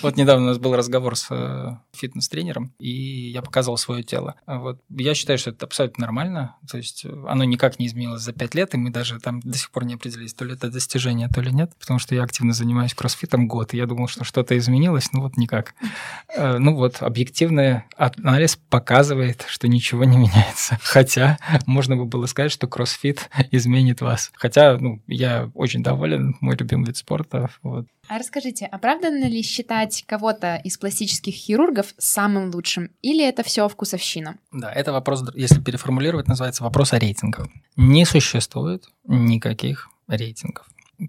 [0.04, 4.36] Вот недавно у нас был разговор с э, фитнес-тренером, и я показывал свое тело.
[4.46, 8.54] Вот я считаю, что это абсолютно нормально, то есть оно никак не изменилось за пять
[8.54, 11.42] лет, и мы даже там до сих пор не определились, то ли это достижение, то
[11.42, 15.14] ли нет, потому что я активно занимаюсь кроссфитом год, и я думал, что что-то изменилось,
[15.14, 15.74] ну вот никак.
[16.36, 20.78] Э, ну вот, объективный анализ показывает, что ничего не меняется.
[20.84, 24.32] Хотя можно бы было сказать, что кроссфит изменит вас.
[24.36, 27.50] Хотя, ну, я очень доволен, мой любимый вид спорта.
[27.64, 27.88] Вот.
[28.10, 34.36] А расскажите, оправданно ли считать кого-то из пластических хирургов самым лучшим, или это все вкусовщина?
[34.52, 37.48] Да, это вопрос, если переформулировать, называется вопрос о рейтингах.
[37.78, 40.68] Не существует никаких рейтингов.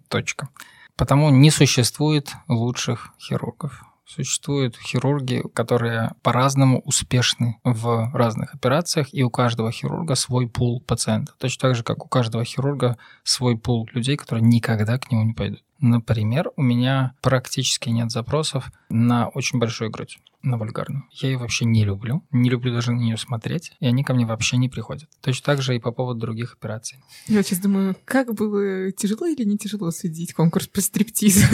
[0.09, 0.49] Точка.
[0.97, 3.85] Потому не существует лучших хирургов.
[4.07, 11.33] Существуют хирурги, которые по-разному успешны в разных операциях, и у каждого хирурга свой пул пациента.
[11.39, 15.33] Точно так же, как у каждого хирурга свой пул людей, которые никогда к нему не
[15.33, 15.63] пойдут.
[15.81, 21.05] Например, у меня практически нет запросов на очень большую грудь, на вульгарную.
[21.11, 24.27] Я ее вообще не люблю, не люблю даже на нее смотреть, и они ко мне
[24.27, 25.09] вообще не приходят.
[25.21, 26.99] Точно так же и по поводу других операций.
[27.27, 31.47] Я сейчас думаю, как было тяжело или не тяжело судить конкурс по стриптизу?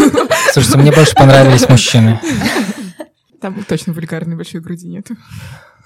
[0.53, 2.21] Слушайте, мне больше понравились мужчины.
[3.41, 5.17] Там точно вульгарной большой груди нету.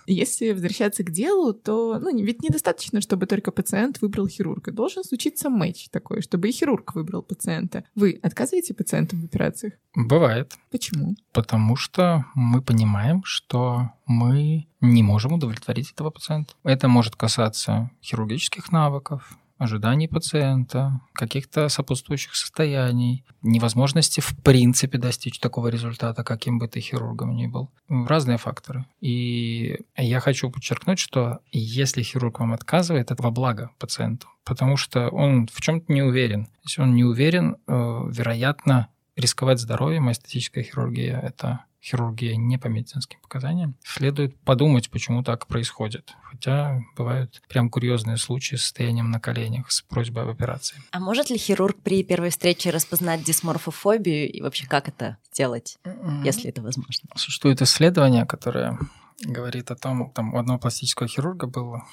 [0.07, 4.73] Если возвращаться к делу, то ну, ведь недостаточно, чтобы только пациент выбрал хирурга.
[4.73, 7.85] Должен случиться матч такой, чтобы и хирург выбрал пациента.
[7.95, 9.75] Вы отказываете пациентам в операциях?
[9.95, 10.55] Бывает.
[10.71, 11.17] Почему?
[11.33, 16.55] Потому что мы понимаем, что мы не можем удовлетворить этого пациента.
[16.63, 25.69] Это может касаться хирургических навыков, ожиданий пациента, каких-то сопутствующих состояний, невозможности в принципе достичь такого
[25.69, 27.71] результата, каким бы ты хирургом ни был.
[27.89, 28.85] Разные факторы.
[29.01, 35.09] И я хочу подчеркнуть, что если хирург вам отказывает, это во благо пациенту, потому что
[35.09, 36.49] он в чем-то не уверен.
[36.63, 37.73] Если он не уверен, э,
[38.11, 45.23] вероятно, рисковать здоровьем, а эстетическая хирургия– это хирургия не по медицинским показаниям, следует подумать, почему
[45.23, 46.15] так происходит.
[46.23, 50.83] Хотя бывают прям курьезные случаи с состоянием на коленях, с просьбой об операции.
[50.91, 56.25] А может ли хирург при первой встрече распознать дисморфофобию и вообще как это делать, mm-hmm.
[56.25, 57.09] если это возможно?
[57.15, 58.79] Существует исследование, которое
[59.23, 61.85] говорит о том, там у одного пластического хирурга была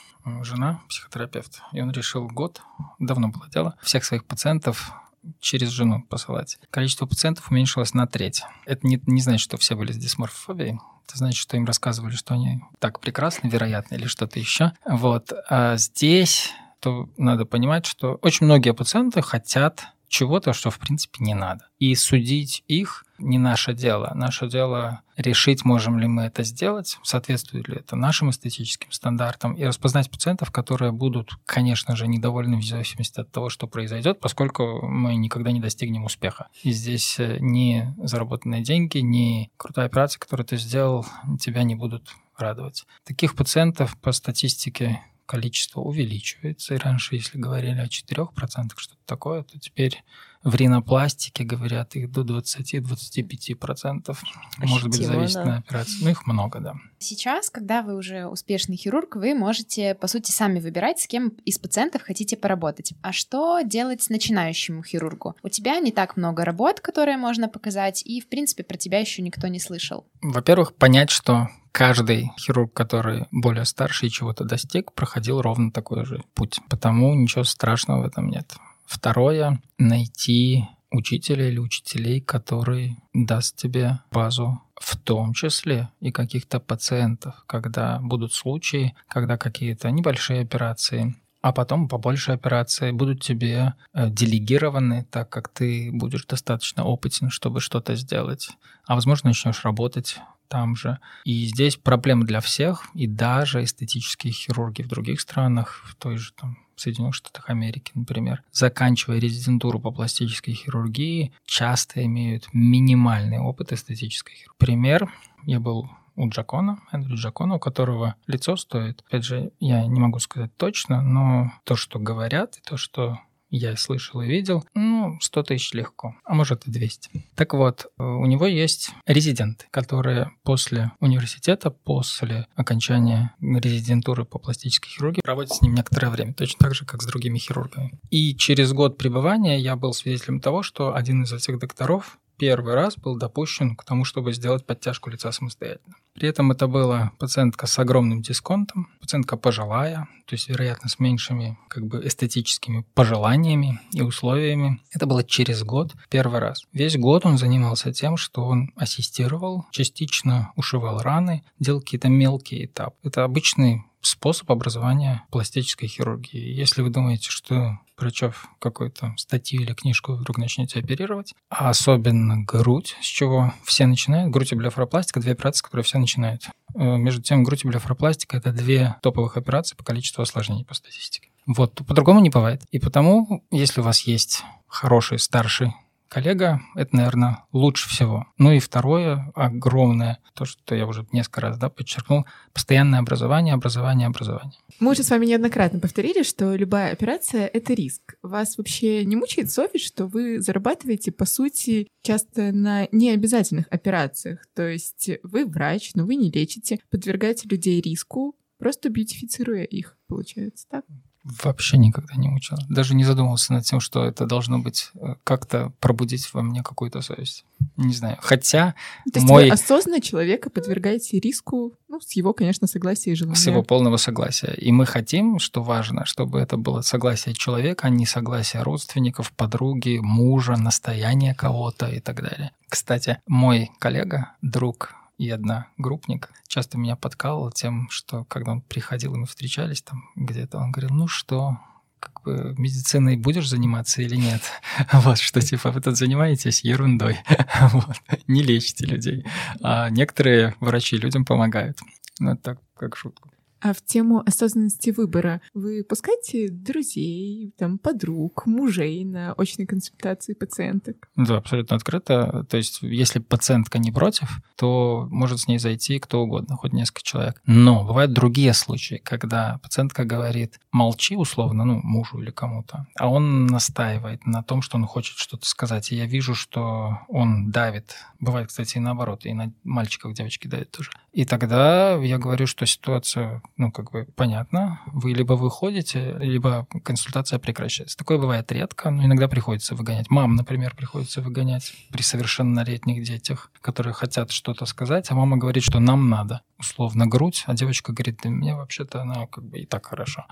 [0.41, 2.61] жена, психотерапевт, и он решил год,
[2.99, 4.91] давно было дело, всех своих пациентов
[5.39, 6.57] через жену посылать.
[6.69, 8.43] Количество пациентов уменьшилось на треть.
[8.65, 10.79] Это не, не значит, что все были с дисморфофобией.
[11.07, 14.71] Это значит, что им рассказывали, что они так прекрасны, вероятно, или что-то еще.
[14.85, 15.31] Вот.
[15.49, 21.33] А здесь то надо понимать, что очень многие пациенты хотят чего-то, что в принципе не
[21.33, 21.65] надо.
[21.79, 24.11] И судить их не наше дело.
[24.13, 29.63] Наше дело решить, можем ли мы это сделать, соответствует ли это нашим эстетическим стандартам, и
[29.63, 35.15] распознать пациентов, которые будут, конечно же, недовольны в зависимости от того, что произойдет, поскольку мы
[35.15, 36.47] никогда не достигнем успеха.
[36.61, 41.07] И здесь э, ни заработанные деньги, ни крутая операция, которую ты сделал,
[41.39, 42.85] тебя не будут радовать.
[43.03, 45.01] Таких пациентов по статистике
[45.33, 46.75] количество увеличивается.
[46.75, 50.03] И раньше, если говорили о 4%, что-то такое, то теперь
[50.43, 54.15] В ринопластике, говорят, их до 20-25%.
[54.57, 56.03] Может быть, зависит на операции.
[56.03, 56.75] Ну, их много, да.
[56.99, 61.59] Сейчас, когда вы уже успешный хирург, вы можете, по сути, сами выбирать, с кем из
[61.59, 62.93] пациентов хотите поработать.
[63.01, 65.35] А что делать начинающему хирургу?
[65.43, 69.21] У тебя не так много работ, которые можно показать, и, в принципе, про тебя еще
[69.21, 70.05] никто не слышал.
[70.21, 76.23] Во-первых, понять, что каждый хирург, который более старший и чего-то достиг, проходил ровно такой же
[76.35, 76.59] путь.
[76.69, 78.53] Потому ничего страшного в этом нет.
[78.93, 87.43] Второе, найти учителя или учителей, который даст тебе базу в том числе и каких-то пациентов,
[87.47, 95.07] когда будут случаи, когда какие-то небольшие операции, а потом побольше операции будут тебе э, делегированы,
[95.09, 98.51] так как ты будешь достаточно опытен, чтобы что-то сделать.
[98.85, 100.19] А возможно, начнешь работать
[100.53, 100.99] там же.
[101.23, 106.31] И здесь проблема для всех, и даже эстетические хирурги в других странах, в той же
[106.33, 114.35] там Соединенных Штатах Америки, например, заканчивая резидентуру по пластической хирургии, часто имеют минимальный опыт эстетической
[114.35, 114.57] хирургии.
[114.59, 115.11] Пример,
[115.43, 119.03] я был у Джакона, Эндрю Джакона, у которого лицо стоит.
[119.07, 123.17] Опять же, я не могу сказать точно, но то, что говорят, и то, что
[123.57, 127.09] я слышал и видел, ну, 100 тысяч легко, а может и 200.
[127.35, 134.91] Так вот, э, у него есть резиденты, которые после университета, после окончания резидентуры по пластической
[134.91, 137.99] хирургии проводят с ним некоторое время, точно так же, как с другими хирургами.
[138.09, 142.97] И через год пребывания я был свидетелем того, что один из этих докторов первый раз
[142.97, 145.95] был допущен к тому, чтобы сделать подтяжку лица самостоятельно.
[146.13, 151.57] При этом это была пациентка с огромным дисконтом, пациентка пожилая, то есть, вероятно, с меньшими
[151.69, 154.81] как бы эстетическими пожеланиями и условиями.
[154.91, 156.63] Это было через год, первый раз.
[156.71, 162.95] Весь год он занимался тем, что он ассистировал, частично ушивал раны, делал какие-то мелкие этапы.
[163.03, 166.53] Это обычный способ образования пластической хирургии.
[166.53, 172.95] Если вы думаете, что прочев какую-то статью или книжку, вдруг начнете оперировать, а особенно грудь,
[173.01, 176.43] с чего все начинают, грудь и блефаропластика, две операции, с которых все начинают.
[176.75, 181.29] Э, между тем, грудь и блефаропластика– это две топовых операции по количеству осложнений по статистике.
[181.45, 182.63] Вот, по-другому не бывает.
[182.71, 185.73] И потому, если у вас есть хороший старший
[186.13, 188.27] коллега, это, наверное, лучше всего.
[188.37, 194.07] Ну и второе, огромное, то, что я уже несколько раз да, подчеркнул, постоянное образование, образование,
[194.07, 194.53] образование.
[194.79, 198.15] Мы уже с вами неоднократно повторили, что любая операция— это риск.
[198.21, 204.45] Вас вообще не мучает совесть, что вы зарабатываете, по сути, часто на необязательных операциях?
[204.53, 210.67] То есть вы врач, но вы не лечите, подвергаете людей риску, просто бьютифицируя их, получается,
[210.69, 210.85] так?
[211.23, 212.57] Вообще никогда не мучил.
[212.69, 217.01] Даже не задумывался над тем, что это должно быть э, как-то пробудить во мне какую-то
[217.01, 217.45] совесть.
[217.77, 218.17] Не знаю.
[218.19, 218.75] Хотя
[219.13, 219.45] То есть мой...
[219.45, 223.37] вы осознанно человека подвергаете риску, ну, с его, конечно, согласия и желания.
[223.37, 224.53] С его полного согласия.
[224.57, 229.99] И мы хотим, что важно, чтобы это было согласие человека, а не согласие родственников, подруги,
[230.01, 232.51] мужа, настояние кого-то и так далее.
[232.67, 239.15] Кстати, мой коллега, друг и одна группник часто меня подкалывал тем, что когда он приходил,
[239.15, 241.57] и мы встречались там где-то, он говорил, ну что,
[241.99, 244.41] как бы медициной будешь заниматься или нет?
[244.93, 247.19] Вот, что типа вы тут занимаетесь ерундой,
[247.71, 247.95] вот,
[248.27, 249.25] не лечите людей.
[249.61, 251.79] А некоторые врачи людям помогают.
[252.19, 253.32] Ну, так, как шутку.
[253.63, 261.07] А в тему осознанности выбора вы пускаете друзей, там, подруг, мужей на очной консультации пациенток?
[261.15, 262.45] Да, абсолютно открыто.
[262.49, 267.03] То есть, если пациентка не против, то может с ней зайти кто угодно, хоть несколько
[267.03, 267.41] человек.
[267.45, 273.45] Но бывают другие случаи, когда пациентка говорит «молчи» условно, ну, мужу или кому-то, а он
[273.45, 275.93] настаивает на том, что он хочет что-то сказать.
[275.93, 277.95] И я вижу, что он давит.
[278.19, 280.89] Бывает, кстати, и наоборот, и на мальчиков, девочки давят тоже.
[281.13, 287.37] И тогда я говорю, что ситуация ну, как бы понятно, вы либо выходите, либо консультация
[287.37, 287.95] прекращается.
[287.95, 290.09] Такое бывает редко, но иногда приходится выгонять.
[290.09, 295.79] Мам, например, приходится выгонять при совершеннолетних детях, которые хотят что-то сказать, а мама говорит, что
[295.79, 299.85] нам надо, условно, грудь, а девочка говорит, да мне вообще-то она как бы и так
[299.85, 300.25] хорошо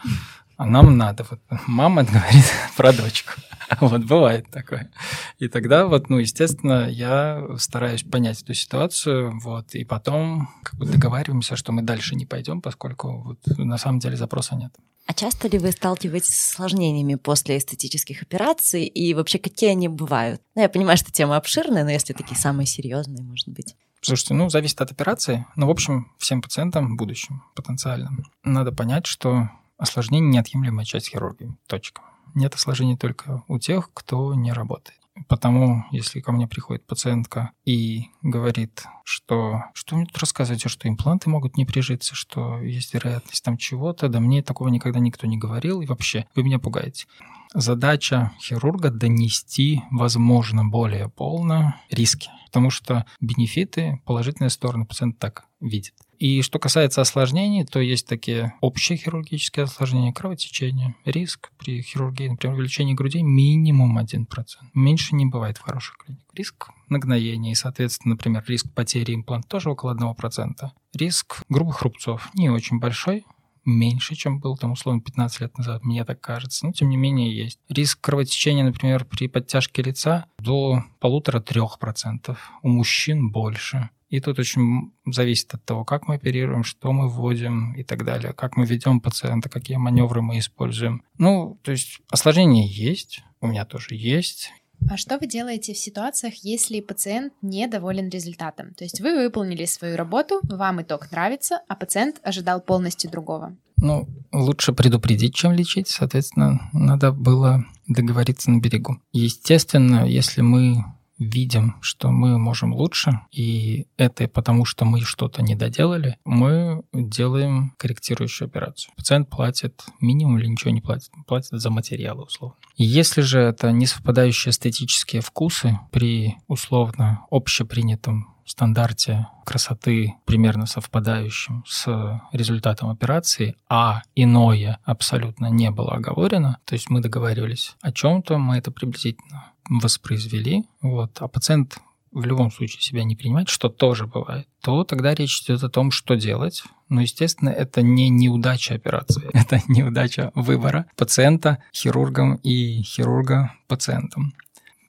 [0.61, 1.25] а нам надо.
[1.27, 2.45] Вот мама говорит
[2.77, 3.31] про дочку.
[3.79, 4.91] Вот бывает такое.
[5.39, 10.85] И тогда вот, ну, естественно, я стараюсь понять эту ситуацию, вот, и потом как бы
[10.85, 14.71] договариваемся, что мы дальше не пойдем, поскольку вот, на самом деле запроса нет.
[15.07, 20.43] А часто ли вы сталкиваетесь с осложнениями после эстетических операций и вообще какие они бывают?
[20.53, 23.75] Ну, я понимаю, что тема обширная, но если такие самые серьезные, может быть.
[24.01, 29.49] Слушайте, ну, зависит от операции, но, в общем, всем пациентам, будущим, потенциальным, надо понять, что
[29.81, 31.55] Осложнение– неотъемлемая часть хирургии.
[31.65, 32.03] Точка.
[32.35, 34.99] Нет осложнений только у тех, кто не работает.
[35.27, 41.31] Потому, если ко мне приходит пациентка и говорит, что что мне тут рассказываете, что импланты
[41.31, 45.81] могут не прижиться, что есть вероятность там чего-то, да мне такого никогда никто не говорил,
[45.81, 47.07] и вообще вы меня пугаете.
[47.55, 55.95] Задача хирурга донести, возможно, более полно риски, потому что бенефиты, положительные стороны пациент так видит.
[56.21, 62.57] И что касается осложнений, то есть такие общие хирургические осложнения, кровотечение, риск при хирургии, например,
[62.57, 64.27] увеличении грудей минимум 1%.
[64.75, 66.27] Меньше не бывает в хороших клиниках.
[66.35, 70.69] Риск нагноения и, соответственно, например, риск потери импланта тоже около 1%.
[70.93, 73.25] Риск грубых рубцов не очень большой,
[73.65, 76.67] меньше, чем был там условно 15 лет назад, мне так кажется.
[76.67, 77.59] Но тем не менее есть.
[77.67, 82.51] Риск кровотечения, например, при подтяжке лица до полутора-трех процентов.
[82.61, 83.89] У мужчин больше.
[84.11, 88.33] И тут очень зависит от того, как мы оперируем, что мы вводим и так далее,
[88.33, 91.03] как мы ведем пациента, какие маневры мы используем.
[91.17, 94.51] Ну, то есть осложнения есть, у меня тоже есть.
[94.89, 98.73] А что вы делаете в ситуациях, если пациент недоволен результатом?
[98.73, 103.55] То есть вы выполнили свою работу, вам итог нравится, а пациент ожидал полностью другого.
[103.77, 105.87] Ну, лучше предупредить, чем лечить.
[105.87, 108.99] Соответственно, надо было договориться на берегу.
[109.13, 110.83] Естественно, если мы
[111.21, 117.73] видим, что мы можем лучше, и это потому, что мы что-то не доделали, мы делаем
[117.77, 118.93] корректирующую операцию.
[118.95, 122.55] Пациент платит минимум или ничего не платит, платит за материалы условно.
[122.75, 132.21] Если же это не совпадающие эстетические вкусы при условно общепринятом стандарте красоты примерно совпадающем с
[132.31, 138.57] результатом операции, а иное абсолютно не было оговорено, то есть мы договаривались о чем-то, мы
[138.57, 141.79] это приблизительно воспроизвели, вот, а пациент
[142.11, 145.91] в любом случае себя не принимает, что тоже бывает, то тогда речь идет о том,
[145.91, 146.63] что делать.
[146.89, 154.33] Но, естественно, это не неудача операции, это неудача выбора пациента хирургом и хирурга пациентом.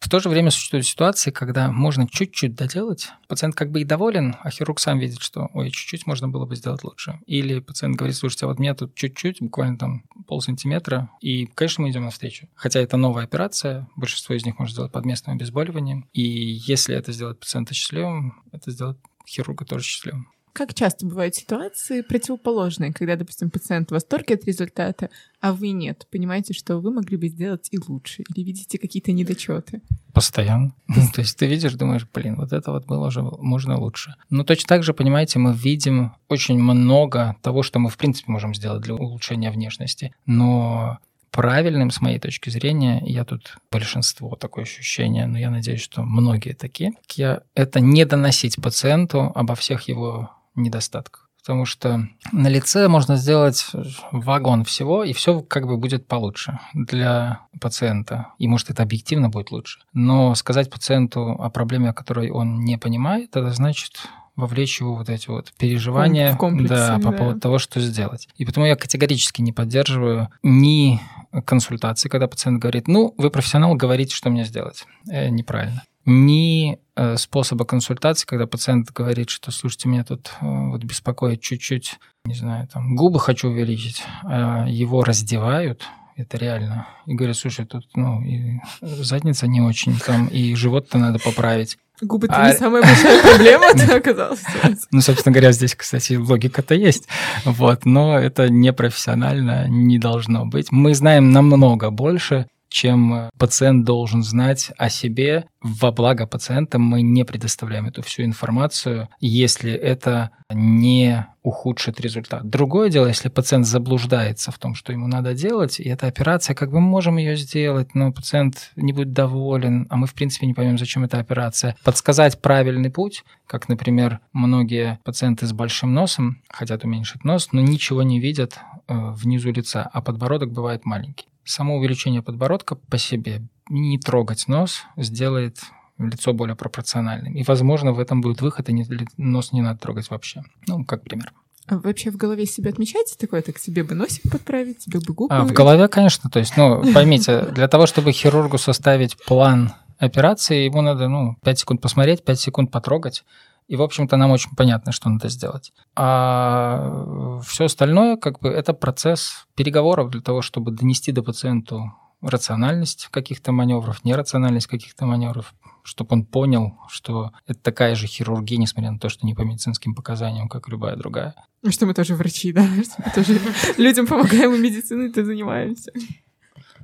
[0.03, 3.11] В то же время существуют ситуации, когда можно чуть-чуть доделать.
[3.29, 6.57] Пациент как бы и доволен, а хирург сам видит, что ой, чуть-чуть можно было бы
[6.57, 7.21] сделать лучше.
[7.27, 11.83] Или пациент говорит, слушайте, а вот мне тут чуть-чуть, буквально там пол сантиметра, и, конечно,
[11.83, 12.49] мы идем навстречу.
[12.57, 16.09] Хотя это новая операция, большинство из них можно сделать под местным обезболиванием.
[16.13, 20.27] И если это сделать пациента счастливым, это сделать хирурга тоже счастливым.
[20.53, 25.09] Как часто бывают ситуации противоположные, когда, допустим, пациент в восторге от результата,
[25.41, 26.07] а вы нет?
[26.11, 29.81] Понимаете, что вы могли бы сделать и лучше, или видите какие-то недочеты?
[30.13, 30.75] Постоянно.
[31.15, 34.15] То есть ты видишь, думаешь, блин, вот это вот было уже можно лучше.
[34.29, 38.55] Но точно так же, понимаете, мы видим очень много того, что мы, в принципе, можем
[38.55, 40.15] сделать для улучшения внешности.
[40.27, 40.99] Но
[41.31, 46.53] правильным, с моей точки зрения, я тут большинство такое ощущение, но я надеюсь, что многие
[46.53, 51.29] такие, я, это не доносить пациенту обо всех его недостатках.
[51.43, 53.67] Потому что на лице можно сделать
[54.13, 58.29] вагон всего, и все как бы будет получше для пациента.
[58.39, 59.81] И может это объективно будет лучше.
[59.93, 65.09] Но сказать пациенту о проблеме, о которой он не понимает, это значит вовлечь его вот
[65.09, 67.19] эти вот переживания комплексе, да, по да.
[67.19, 68.29] поводу того, что сделать.
[68.37, 71.01] И потому я категорически не поддерживаю ни
[71.45, 74.85] консультации, когда пациент говорит, ну, вы профессионал, говорите, что мне сделать.
[75.11, 80.83] Э, неправильно ни э, способа консультации, когда пациент говорит, что, слушайте, меня тут э, вот
[80.85, 85.83] беспокоит чуть-чуть, не знаю, там, губы хочу увеличить, а его раздевают,
[86.17, 86.87] это реально.
[87.07, 91.79] И говорят, слушай, тут, ну, и задница не очень, там, и живот-то надо поправить.
[92.01, 94.43] Губы-то А- не самая большая проблема оказалась.
[94.91, 97.07] Ну, собственно говоря, здесь, кстати, логика-то есть.
[97.45, 100.73] Вот, но это непрофессионально, не должно быть.
[100.73, 105.47] Мы знаем намного больше, чем э, пациент должен знать о себе.
[105.61, 112.49] Во благо пациента мы не предоставляем эту всю информацию, если это не ухудшит результат.
[112.49, 116.71] Другое дело, если пациент заблуждается в том, что ему надо делать, и эта операция, как
[116.71, 120.55] бы мы можем ее сделать, но пациент не будет доволен, а мы, в принципе, не
[120.55, 121.77] поймем, зачем эта операция.
[121.85, 128.03] Подсказать правильный путь, как, например, многие пациенты с большим носом хотят уменьшить нос, но ничего
[128.03, 131.32] не видят э, внизу лица, а подбородок бывает маленький.
[131.45, 135.59] Само увеличение подбородка по себе, не трогать нос, сделает
[135.99, 137.35] лицо более пропорциональным.
[137.35, 138.87] И, возможно, в этом будет выход, и не-
[139.17, 140.43] нос не надо трогать вообще.
[140.67, 141.33] Ну, как пример.
[141.69, 143.41] А вообще в голове себе отмечаете такое?
[143.43, 145.35] Так себе бы носик подправить, тебе бы губы.
[145.35, 150.65] А, в голове, конечно, то есть, ну, поймите, для того, чтобы хирургу составить план операции,
[150.65, 153.25] ему надо, ну, 5 секунд посмотреть, 5 секунд потрогать,
[153.69, 155.73] и, в общем-то, нам очень понятно, что надо сделать.
[155.97, 161.93] А все остальное, как бы, это процесс переговоров для того, чтобы донести до пациенту
[162.23, 168.93] рациональность каких-то маневров, нерациональность каких-то маневров, чтобы он понял, что это такая же хирургия, несмотря
[168.93, 171.35] на то, что не по медицинским показаниям, как любая другая.
[171.63, 172.63] Ну, Что мы тоже врачи, да?
[172.83, 173.41] Что мы тоже
[173.77, 175.93] людям помогаем и медициной-то занимаемся.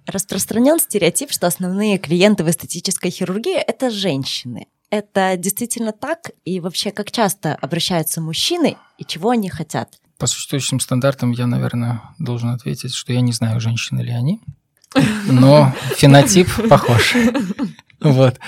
[0.06, 4.66] Распространен стереотип, что основные клиенты в эстетической хирургии– это женщины.
[4.90, 6.30] Это действительно так?
[6.44, 9.98] И вообще, как часто обращаются мужчины и чего они хотят?
[10.16, 14.40] По существующим стандартам я, наверное, должен ответить, что я не знаю, женщины ли они,
[15.26, 17.14] но фенотип похож.
[18.00, 18.38] Вот.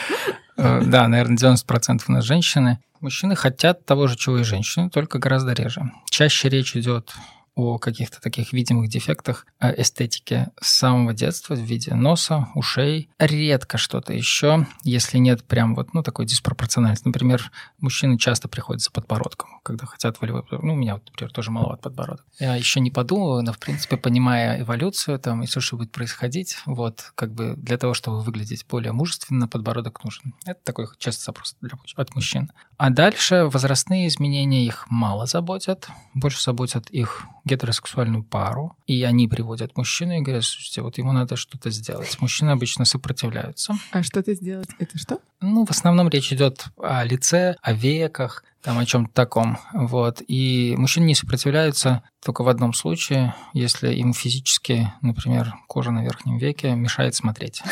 [0.57, 2.78] Э, да, наверное, 90% у нас женщины.
[3.01, 5.91] Мужчины хотят того же, чего и женщины, только гораздо реже.
[6.09, 7.12] Чаще речь идет
[7.61, 14.13] о каких-то таких видимых дефектах эстетики с самого детства в виде носа, ушей, редко что-то
[14.13, 17.07] еще, если нет прям вот, ну, такой диспропорциональности.
[17.07, 21.51] Например, мужчины часто приходят за подбородком, когда хотят волевой Ну, у меня, вот, например, тоже
[21.51, 22.25] маловат подбородок.
[22.39, 26.57] Я еще не подумал, но, в принципе, понимая эволюцию там и все, что будет происходить,
[26.67, 30.35] вот, как бы для того, чтобы выглядеть более мужественно, подбородок нужен.
[30.45, 32.51] Это такой часто запрос для, от мужчин.
[32.77, 39.77] А дальше возрастные изменения их мало заботят, больше заботят их гетеросексуальную пару, и они приводят
[39.77, 42.21] мужчину и говорят, слушайте, вот ему надо что-то сделать.
[42.21, 43.75] Мужчины обычно сопротивляются.
[43.93, 44.69] А что-то сделать?
[44.79, 45.19] Это что?
[45.41, 49.59] Ну, в основном речь идет о лице, о веках, там о чем-то таком.
[49.73, 50.23] Вот.
[50.27, 56.37] И мужчины не сопротивляются только в одном случае, если им физически, например, кожа на верхнем
[56.37, 57.63] веке мешает смотреть.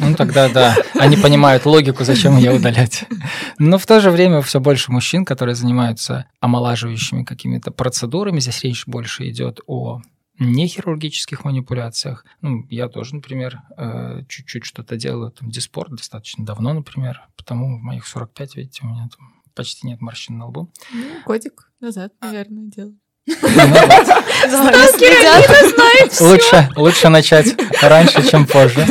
[0.00, 3.04] Ну, тогда да, они понимают логику, зачем ее удалять.
[3.58, 8.40] Но в то же время все больше мужчин, которые занимаются омолаживающими какими-то процедурами.
[8.40, 10.00] Здесь речь больше идет о
[10.38, 12.24] нехирургических манипуляциях.
[12.40, 17.82] Ну, я тоже, например, э, чуть-чуть что-то делаю, там, диспорт достаточно давно, например, потому в
[17.82, 20.70] моих 45, видите, у меня там почти нет морщин на лбу.
[20.92, 22.94] Ну, годик назад, наверное, делал.
[26.20, 28.86] Лучше, лучше начать раньше, чем позже.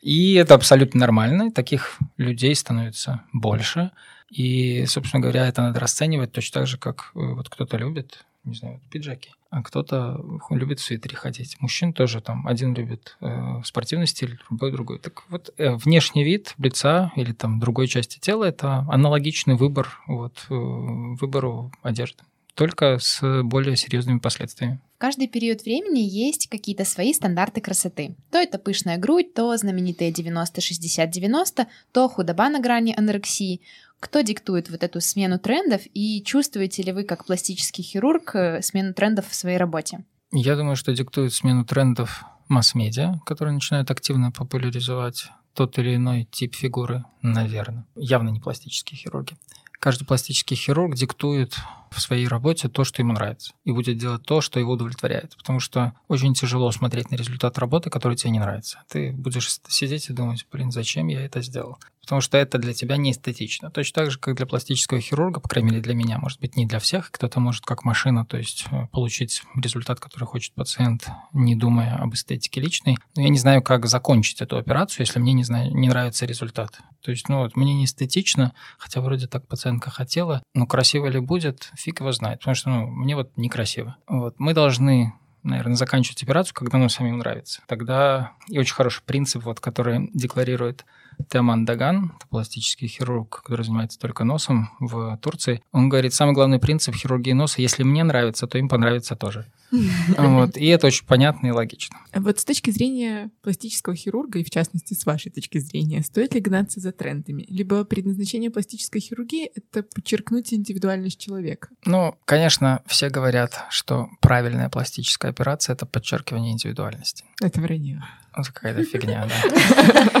[0.00, 1.52] И это абсолютно нормально.
[1.52, 3.92] Таких людей становится больше.
[4.30, 8.54] И, собственно говоря, это надо расценивать точно так же, как э, вот кто-то любит не
[8.54, 10.20] знаю, пиджаки, а кто-то
[10.50, 11.56] любит в свитере ходить.
[11.60, 14.98] Мужчин тоже там один любит э, спортивный стиль, другой другой.
[14.98, 20.46] Так вот, э, внешний вид лица или там другой части тела– это аналогичный выбор вот,
[20.50, 22.24] э, выбору одежды
[22.58, 24.80] только с более серьезными последствиями.
[24.96, 28.16] В каждый период времени есть какие-то свои стандарты красоты.
[28.32, 33.60] То это пышная грудь, то знаменитые 90-60-90, то худоба на грани анорексии.
[34.00, 38.94] Кто диктует вот эту смену трендов и чувствуете ли вы как пластический хирург э, смену
[38.94, 40.04] трендов в своей работе?
[40.30, 46.54] Я думаю, что диктует смену трендов масс-медиа, которые начинают активно популяризовать тот или иной тип
[46.54, 47.86] фигуры, наверное.
[47.96, 49.36] Явно не пластические хирурги.
[49.80, 51.56] Каждый пластический хирург диктует
[51.90, 55.36] в своей работе то, что ему нравится, и будет делать то, что его удовлетворяет.
[55.36, 58.82] Потому что очень тяжело смотреть на результат работы, который тебе не нравится.
[58.88, 61.78] Ты будешь сидеть и думать, блин, зачем я это сделал?
[62.08, 63.70] потому что это для тебя не эстетично.
[63.70, 66.64] Точно так же, как для пластического хирурга, по крайней мере для меня, может быть, не
[66.64, 71.54] для всех, кто-то может как машина, то есть э, получить результат, который хочет пациент, не
[71.54, 72.96] думая об эстетике личной.
[73.14, 76.78] Но я не знаю, как закончить эту операцию, если мне не, знаю, не нравится результат.
[77.02, 81.20] То есть, ну вот, мне не эстетично, хотя вроде так пациентка хотела, но красиво ли
[81.20, 83.96] будет, фиг его знает, потому что, ну, мне вот некрасиво.
[84.08, 85.14] Вот, мы должны
[85.44, 87.62] наверное, заканчивать операцию, когда нам самим нравится.
[87.66, 90.84] Тогда и очень хороший принцип, вот, который декларирует
[91.28, 96.94] Теман Даган, пластический хирург, который занимается только носом в Турции, он говорит, самый главный принцип
[96.94, 99.46] хирургии носа, если мне нравится, то им понравится тоже.
[100.16, 100.56] Вот.
[100.56, 101.98] И это очень понятно и логично.
[102.14, 106.40] Вот с точки зрения пластического хирурга, и в частности с вашей точки зрения, стоит ли
[106.40, 107.44] гнаться за трендами?
[107.48, 111.68] Либо предназначение пластической хирургии— это подчеркнуть индивидуальность человека?
[111.84, 117.24] Ну, конечно, все говорят, что правильная пластическая операция— это подчеркивание индивидуальности.
[117.40, 118.02] Это вранье.
[118.42, 120.18] Какая-то фигня, да.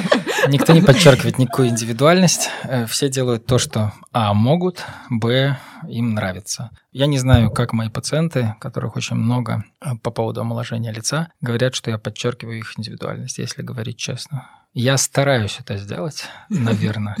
[0.48, 2.50] Никто не подчеркивает никакую индивидуальность.
[2.64, 5.58] Э, все делают то, что А могут, Б
[5.88, 6.70] им нравится.
[6.92, 11.74] Я не знаю, как мои пациенты, которых очень много э, по поводу омоложения лица, говорят,
[11.74, 14.48] что я подчеркиваю их индивидуальность, если говорить честно.
[14.74, 17.16] Я стараюсь это сделать, наверное,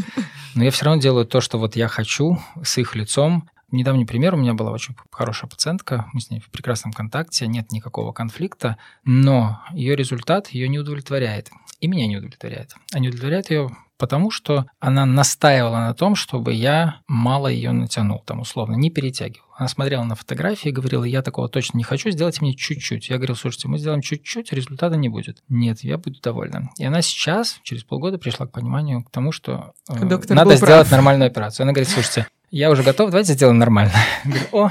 [0.54, 4.34] но я все равно делаю то, что вот я хочу с их лицом, Недавний пример,
[4.34, 8.78] у меня была очень хорошая пациентка, мы с ней в прекрасном контакте, нет никакого конфликта,
[9.04, 11.50] но ее результат ее не удовлетворяет.
[11.80, 12.74] И меня не удовлетворяет.
[12.92, 18.22] А не удовлетворяет ее потому, что она настаивала на том, чтобы я мало ее натянул,
[18.24, 19.46] там условно, не перетягивал.
[19.56, 23.08] Она смотрела на фотографии и говорила, я такого точно не хочу, сделайте мне чуть-чуть.
[23.08, 25.42] Я говорил, слушайте, мы сделаем чуть-чуть, результата не будет.
[25.48, 26.70] Нет, я буду довольна.
[26.78, 30.90] И она сейчас, через полгода, пришла к пониманию, к тому, что э, надо сделать прав.
[30.92, 31.64] нормальную операцию.
[31.64, 33.92] Она говорит, слушайте, я уже готов, давайте сделаем нормально.
[34.24, 34.70] Говорю, о,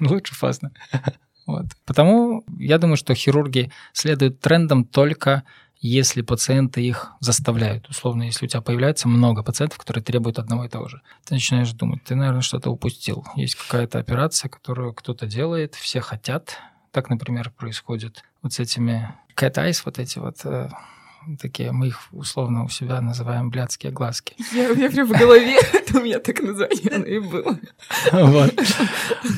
[0.00, 0.72] лучше поздно.
[1.46, 1.66] Вот.
[1.84, 5.44] Потому я думаю, что хирурги следуют трендам только
[5.86, 7.90] если пациенты их заставляют.
[7.90, 11.70] Условно, если у тебя появляется много пациентов, которые требуют одного и того же, ты начинаешь
[11.72, 13.26] думать, ты, наверное, что-то упустил.
[13.36, 16.56] Есть какая-то операция, которую кто-то делает, все хотят.
[16.90, 20.70] Так, например, происходит вот с этими cat eyes, вот эти вот э,
[21.40, 24.34] такие, мы их условно у себя называем блядские глазки.
[24.52, 27.58] Я, я прям в голове, это у меня так название и было.
[28.12, 28.54] Вот.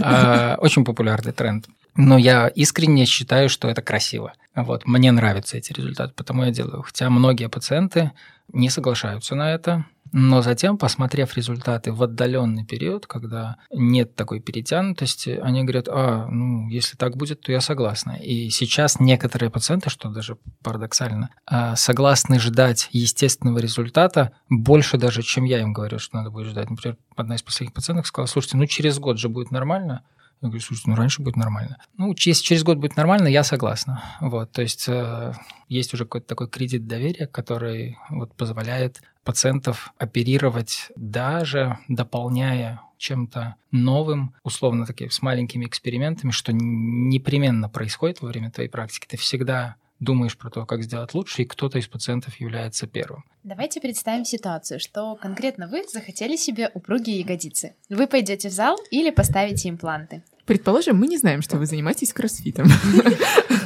[0.01, 1.66] А, Очень популярный тренд.
[1.95, 4.32] Но я искренне считаю, что это красиво.
[4.55, 6.82] Вот, мне нравятся эти результаты, потому я делаю.
[6.82, 8.12] Хотя многие пациенты
[8.53, 9.84] не соглашаются на это,
[10.18, 16.70] но затем, посмотрев результаты в отдаленный период, когда нет такой перетянутости, они говорят, а, ну,
[16.70, 18.12] если так будет, то я согласна.
[18.12, 25.44] И сейчас некоторые пациенты, что даже парадоксально, а, согласны ждать естественного результата больше даже, чем
[25.44, 26.70] я им говорю, что надо будет ждать.
[26.70, 30.02] Например, одна из последних пациенток сказала, слушайте, ну через год же будет нормально,
[30.40, 31.76] я говорю, слушайте, ну раньше будет нормально.
[31.98, 34.02] Ну, если через год будет нормально, я согласна.
[34.20, 35.34] Вот, то есть э,
[35.68, 44.35] есть уже какой-то такой кредит доверия, который вот позволяет пациентов оперировать даже дополняя чем-то новым,
[44.43, 49.07] условно таким, с маленькими экспериментами, что непременно происходит во время твоей практики.
[49.07, 53.24] Ты всегда думаешь про то, как сделать лучше, и кто-то из пациентов является первым.
[53.43, 57.74] Давайте представим ситуацию, что конкретно вы захотели себе упругие ягодицы.
[57.89, 60.22] Вы пойдете в зал или поставите импланты.
[60.45, 62.68] Предположим, мы не знаем, что вы занимаетесь кроссфитом.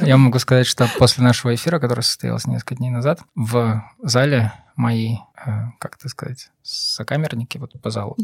[0.01, 4.51] Я могу сказать, что после нашего эфира, который состоялся несколько дней назад, в зале
[4.81, 8.17] мои, э, как это сказать, сокамерники вот по залу,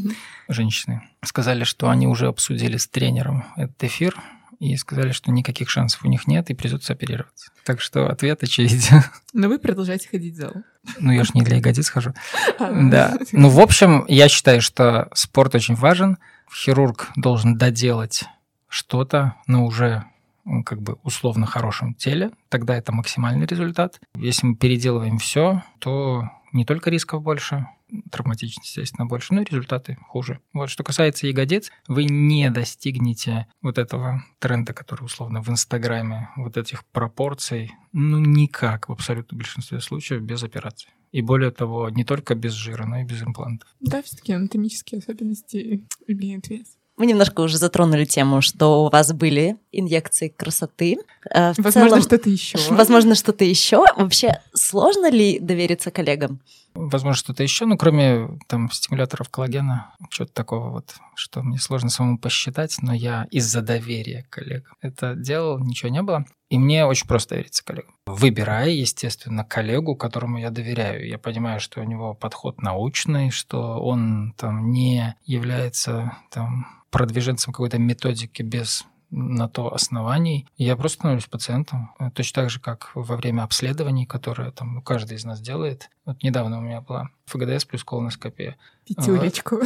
[0.47, 4.15] женщины, сказали, что они уже обсудили с тренером этот эфир,
[4.59, 7.51] и сказали, что никаких шансов у них нет, и придется оперироваться.
[7.63, 9.03] Так что ответ очевиден.
[9.33, 10.53] Но вы продолжаете ходить в зал.
[10.99, 12.13] Ну, я же не для ягодиц хожу.
[12.59, 13.15] Да.
[13.31, 16.17] Ну, в общем, я считаю, что спорт очень важен.
[16.51, 18.23] Хирург должен доделать
[18.67, 20.05] что-то на уже
[20.43, 23.99] ну, как бы условно хорошем теле, тогда это максимальный результат.
[24.15, 26.23] Если мы переделываем все, то
[26.53, 27.67] не только рисков больше,
[28.11, 30.39] травматичность, естественно, больше, но и результаты хуже.
[30.53, 36.57] Вот что касается ягодиц, вы не достигнете вот этого тренда, который условно в Инстаграме, вот
[36.57, 40.89] этих пропорций, ну никак в абсолютном большинстве случаев без операции.
[41.11, 43.69] И более того, не только без жира, но и без имплантов.
[43.79, 46.76] Да, все-таки анатомические особенности имеют вес.
[46.97, 50.97] Мы немножко уже затронули тему, что у вас были инъекции красоты.
[51.29, 52.57] Э, в Возможно, целом- что-то еще.
[52.71, 53.85] Возможно, что-то еще.
[53.95, 56.39] Вообще, сложно ли довериться коллегам?
[56.77, 62.17] Возможно, что-то еще, ну, кроме там стимуляторов коллагена, чего-то такого вот, что мне сложно самому
[62.17, 66.25] посчитать, но я из-за доверия коллегам это делал, ничего не было.
[66.49, 67.95] И мне очень просто довериться коллегам.
[68.05, 71.05] Выбирая, естественно, коллегу, которому я доверяю.
[71.07, 77.79] Я понимаю, что у него подход научный, что он там не является там продвиженцем какой-то
[77.79, 80.47] методики без на то оснований.
[80.57, 81.91] Я просто становлюсь пациентом.
[82.13, 85.89] Точно так же, как во время обследований, которые там каждый из нас делает.
[86.05, 88.57] Вот недавно у меня была ФГДС плюс колоноскопия.
[88.85, 89.61] Пятюречку.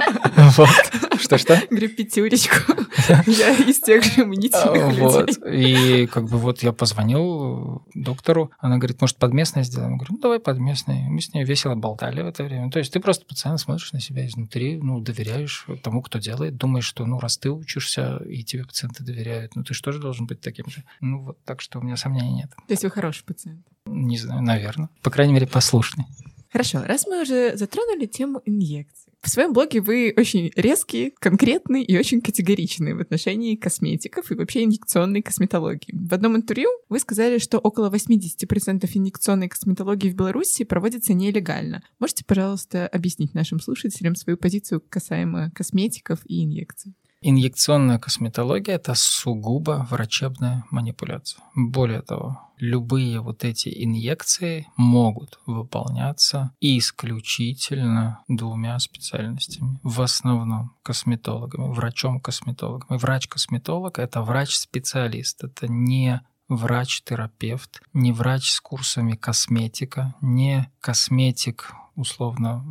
[0.56, 1.20] Вот.
[1.20, 1.60] Что-что?
[1.70, 2.72] Говорю, пятюречку.
[3.26, 5.44] Я из тех же иммунитивных Вот.
[5.44, 6.02] людей.
[6.04, 9.92] И как бы вот я позвонил доктору, она говорит, может, подместное сделаем?
[9.92, 11.08] Я говорю, ну, давай подместное.
[11.08, 12.70] Мы с ней весело болтали в это время.
[12.70, 16.84] То есть ты просто пациент, смотришь на себя изнутри, ну, доверяешь тому, кто делает, думаешь,
[16.86, 20.40] что, ну, раз ты учишься, и тебе пациенты доверяют, ну, ты же тоже должен быть
[20.40, 20.84] таким же.
[21.00, 22.50] Ну, вот так что у меня сомнений нет.
[22.50, 23.60] То есть вы хороший пациент.
[23.86, 24.88] Не знаю, наверное.
[25.02, 26.06] По крайней мере, послушный.
[26.52, 29.09] Хорошо, раз мы уже затронули тему инъекций.
[29.22, 34.64] В своем блоге вы очень резкий, конкретный и очень категоричный в отношении косметиков и вообще
[34.64, 35.92] инъекционной косметологии.
[35.92, 41.82] В одном интервью вы сказали, что около 80% инъекционной косметологии в Беларуси проводится нелегально.
[41.98, 46.94] Можете, пожалуйста, объяснить нашим слушателям свою позицию касаемо косметиков и инъекций?
[47.22, 51.44] Инъекционная косметология– это сугубо врачебная манипуляция.
[51.54, 59.78] Более того, любые вот эти инъекции могут выполняться исключительно двумя специальностями.
[59.82, 62.96] В основном косметологами, врачом-косметологом.
[62.96, 72.64] И врач-косметолог– это врач-специалист, это не врач-терапевт, не врач с курсами косметика, не косметик, условно,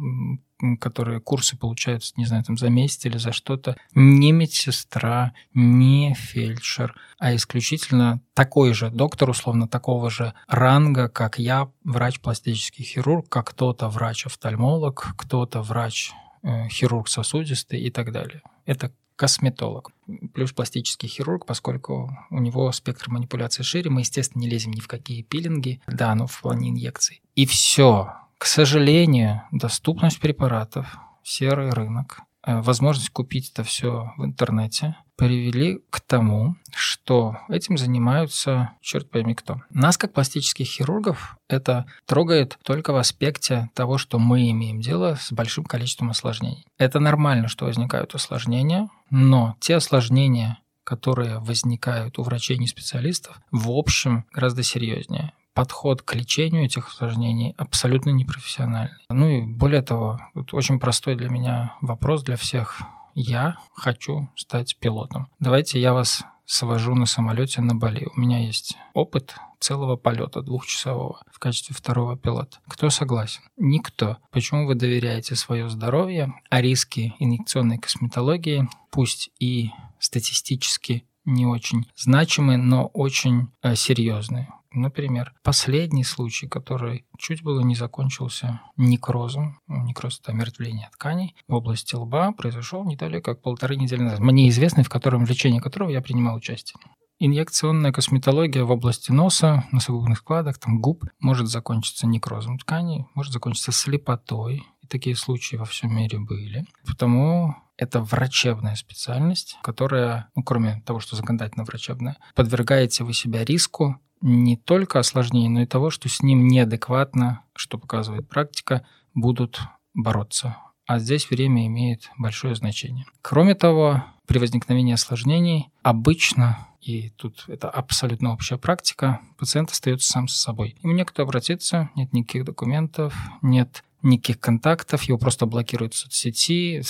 [0.79, 6.95] которые курсы получаются, не знаю, там за месяц или за что-то, не медсестра, не фельдшер,
[7.17, 13.87] а исключительно такой же доктор, условно, такого же ранга, как я, врач-пластический хирург, как кто-то
[13.89, 16.11] врач-офтальмолог, кто-то врач
[16.43, 18.41] э, хирург сосудистый и так далее.
[18.65, 19.91] Это косметолог,
[20.33, 24.87] плюс пластический хирург, поскольку у него спектр манипуляции шире, мы, естественно, не лезем ни в
[24.87, 27.21] какие пилинги, да, но в плане инъекций.
[27.35, 28.13] И все.
[28.39, 35.99] К сожалению, доступность препаратов, серый рынок, э, возможность купить это все в интернете привели к
[35.99, 39.61] тому, что этим занимаются, черт пойми кто.
[39.69, 45.33] Нас, как пластических хирургов, это трогает только в аспекте того, что мы имеем дело с
[45.33, 46.65] большим количеством осложнений.
[46.77, 53.69] Это нормально, что возникают осложнения, но те осложнения, которые возникают у врачей не специалистов, в
[53.69, 58.95] общем гораздо серьезнее подход к лечению этих осложнений абсолютно непрофессиональный.
[59.09, 62.79] Ну и более того, тут очень простой для меня вопрос для всех.
[63.13, 65.27] Я хочу стать пилотом.
[65.41, 68.07] Давайте я вас свожу на самолете на Бали.
[68.15, 72.59] У меня есть опыт целого полета двухчасового в качестве второго пилота.
[72.69, 73.41] Кто согласен?
[73.57, 74.15] Никто.
[74.31, 82.57] Почему вы доверяете свое здоровье, а риски инъекционной косметологии, пусть и статистически не очень значимые,
[82.57, 84.47] но очень э, серьезные.
[84.71, 91.95] Например, последний случай, который чуть было не закончился некрозом, некроз– это омертвление тканей, в области
[91.95, 94.19] лба произошел не далее, как полторы недели назад.
[94.19, 96.77] Мне известный, в котором в лечении которого я принимал участие.
[97.21, 103.73] Инъекционная косметология в области носа, носогубных складок, там, губ может закончиться некрозом тканей, может закончиться
[103.73, 104.63] слепотой.
[104.81, 106.65] И такие случаи во всем мире были.
[106.87, 113.99] Потому это врачебная специальность, которая, ну, кроме того, что законодательно врачебная, подвергаете вы себя риску
[114.21, 119.61] не только осложнений, но и того, что с ним неадекватно, что показывает практика, будут
[119.93, 120.57] бороться.
[120.85, 123.05] А здесь время имеет большое значение.
[123.21, 130.27] Кроме того, при возникновении осложнений обычно, и тут это абсолютно общая практика, пациент остается сам
[130.27, 130.75] с собой.
[130.81, 136.81] Ему некуда обратиться, нет никаких документов, нет никаких контактов, его просто блокируют в соцсети.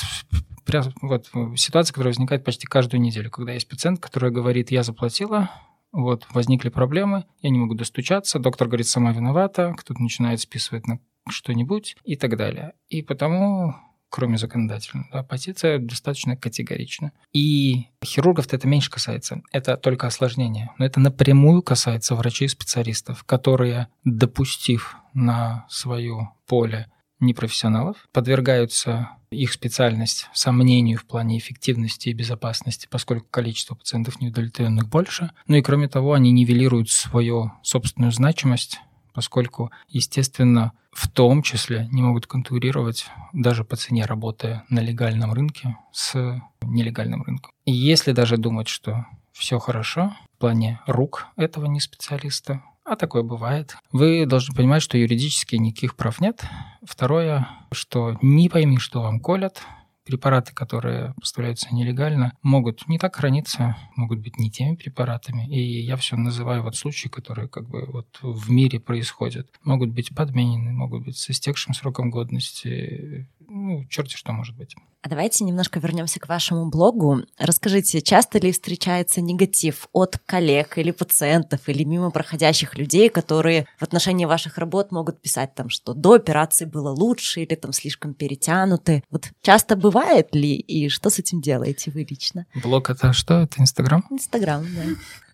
[1.02, 5.50] Вот ситуация, которая возникает почти каждую неделю, когда есть пациент, который говорит, я заплатила,
[5.92, 11.00] вот, возникли проблемы, я не могу достучаться, доктор говорит, сама виновата, кто-то начинает списывать на
[11.30, 12.74] что-нибудь и так далее.
[12.90, 13.76] И потому
[14.10, 17.12] кроме законодательной, да, позиция достаточно категорична.
[17.32, 20.72] И хирургов-то это меньше касается, это только осложнение.
[20.78, 26.88] Но это напрямую касается врачей-специалистов, которые, допустив на свое поле
[27.20, 35.32] непрофессионалов, подвергаются их специальность сомнению в плане эффективности и безопасности, поскольку количество пациентов неудовлетворенных больше.
[35.48, 38.80] Ну и кроме того, они нивелируют свою собственную значимость,
[39.14, 45.78] поскольку, естественно, в том числе не могут конкурировать даже по цене, работая на легальном рынке
[45.92, 47.52] с нелегальным рынком.
[47.66, 53.24] И если даже думать, что все хорошо в плане рук этого не специалиста, а такое
[53.24, 53.76] бывает.
[53.92, 56.44] Вы должны понимать, что юридически никаких прав нет.
[56.84, 59.62] Второе, что не пойми, что вам колят,
[60.10, 65.48] препараты, которые поставляются нелегально, могут не так храниться, могут быть не теми препаратами.
[65.48, 69.48] И я все называю вот случаи, которые как бы вот в мире происходят.
[69.64, 73.30] Могут быть подменены, могут быть с истекшим сроком годности.
[73.70, 74.76] Ну, черти что может быть.
[75.04, 77.20] А давайте немножко вернемся к вашему блогу.
[77.38, 83.84] Расскажите, часто ли встречается негатив от коллег или пациентов, или мимо проходящих людей, которые в
[83.84, 89.04] отношении ваших работ могут писать там, что до операции было лучше или там слишком перетянуты?
[89.12, 92.48] Вот часто бывает ли и что с этим делаете вы лично?
[92.56, 93.42] Блог это что?
[93.42, 94.04] Это Инстаграм?
[94.10, 94.82] Инстаграм, да.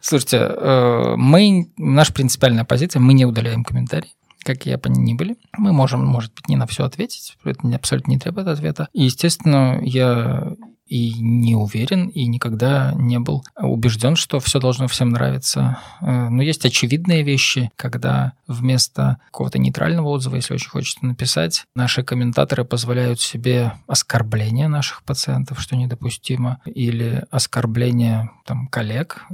[0.02, 4.12] Слушайте, э, мы, наша принципиальная позиция, мы не удаляем комментарии
[4.46, 5.38] какие бы они ни были.
[5.58, 8.88] Мы можем, может быть, не на все ответить, это абсолютно не требует ответа.
[8.94, 10.54] И, естественно, я
[10.86, 15.80] и не уверен, и никогда не был убежден, что все должно всем нравиться.
[16.02, 22.04] Э, но есть очевидные вещи, когда вместо какого-то нейтрального отзыва, если очень хочется написать, наши
[22.04, 29.26] комментаторы позволяют себе оскорбление наших пациентов, что недопустимо, или оскорбление там, коллег,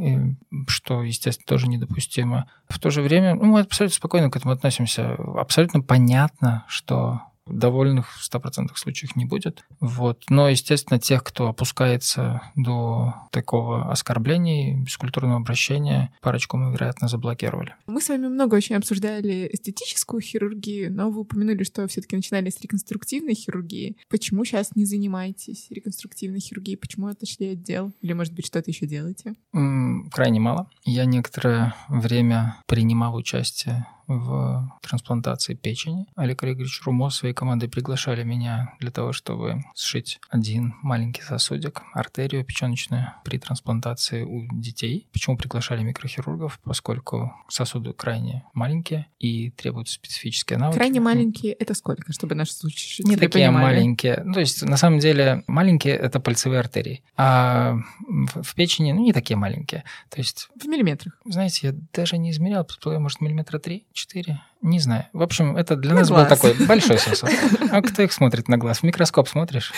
[0.67, 2.47] что, естественно, тоже недопустимо.
[2.69, 5.15] В то же время ну, мы абсолютно спокойно к этому относимся.
[5.37, 9.65] Абсолютно понятно, что довольных в 100% случаях не будет.
[9.79, 10.23] Вот.
[10.29, 17.75] Но, естественно, тех, кто опускается до такого оскорбления, бескультурного обращения, парочку мы, вероятно, заблокировали.
[17.87, 22.49] Мы с вами много очень обсуждали эстетическую хирургию, но вы упомянули, что все таки начинали
[22.49, 23.97] с реконструктивной хирургии.
[24.09, 26.77] Почему сейчас не занимаетесь реконструктивной хирургией?
[26.77, 27.91] Почему отошли от дел?
[28.01, 29.35] Или, может быть, что-то еще делаете?
[29.53, 30.69] М крайне мало.
[30.83, 33.87] Я некоторое время принимал участие
[34.19, 36.07] в трансплантации печени.
[36.15, 42.43] Олег Олегович Румо своей командой приглашали меня для того, чтобы сшить один маленький сосудик, артерию
[42.43, 45.07] печеночную при трансплантации у детей.
[45.11, 46.59] Почему приглашали микрохирургов?
[46.63, 50.77] Поскольку сосуды крайне маленькие и требуют специфические навыки.
[50.77, 53.75] Крайне маленькие— это сколько, чтобы наши слушатели Не такие понимали?
[53.75, 54.21] маленькие.
[54.23, 57.75] Ну, то есть, на самом деле, маленькие— это пальцевые артерии, а
[58.07, 59.83] в печени, ну, не такие маленькие.
[60.09, 60.49] То есть...
[60.59, 61.19] В миллиметрах.
[61.25, 64.41] Знаете, я даже не измерял, может, миллиметра три, 4.
[64.63, 65.05] Не знаю.
[65.13, 66.23] В общем, это для На нас глаз.
[66.23, 67.29] был такой большой сосуд.
[67.71, 68.79] А кто их смотрит на глаз?
[68.79, 69.71] В микроскоп смотришь?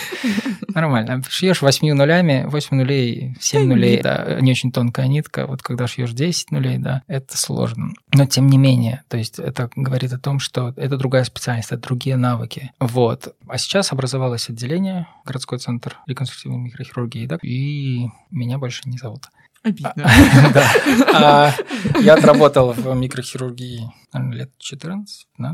[0.69, 1.21] Нормально.
[1.27, 5.45] Шьешь восьмью нулями, 8 нулей, 7 нулей, да, не очень тонкая нитка.
[5.45, 7.91] Вот когда шьешь 10 нулей, да, это сложно.
[8.13, 11.81] Но тем не менее, то есть это говорит о том, что это другая специальность, это
[11.81, 12.71] другие навыки.
[12.79, 13.35] Вот.
[13.47, 19.25] А сейчас образовалось отделение, городской центр реконструктивной микрохирургии, да, и меня больше не зовут.
[19.63, 19.93] Обидно.
[20.53, 20.71] Да.
[21.13, 21.53] А
[21.99, 25.05] Я отработал в микрохирургии лет 14-15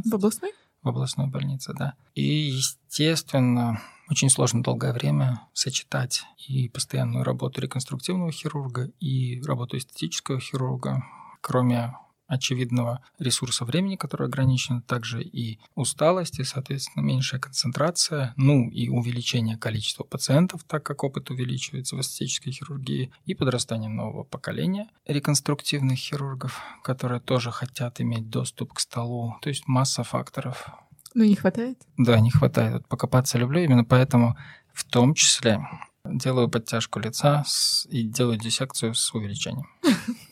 [0.06, 0.52] В областной?
[0.82, 1.94] в областной больнице, да.
[2.16, 10.40] И, естественно, очень сложно долгое время сочетать и постоянную работу реконструктивного хирурга, и работу эстетического
[10.40, 11.04] хирурга,
[11.42, 11.94] кроме
[12.30, 19.58] очевидного ресурса времени, который ограничен, также и усталость, и, соответственно, меньшая концентрация, ну и увеличение
[19.58, 26.62] количества пациентов, так как опыт увеличивается в эстетической хирургии, и подрастание нового поколения реконструктивных хирургов,
[26.84, 29.36] которые тоже хотят иметь доступ к столу.
[29.42, 30.70] То есть масса факторов,
[31.16, 31.78] Ну, не хватает?
[31.98, 32.74] да, не хватает.
[32.74, 34.38] Вот покопаться люблю, именно поэтому
[34.74, 35.60] в том числе
[36.06, 37.44] делаю подтяжку лица
[37.90, 39.68] и делаю диссекцию с увеличением.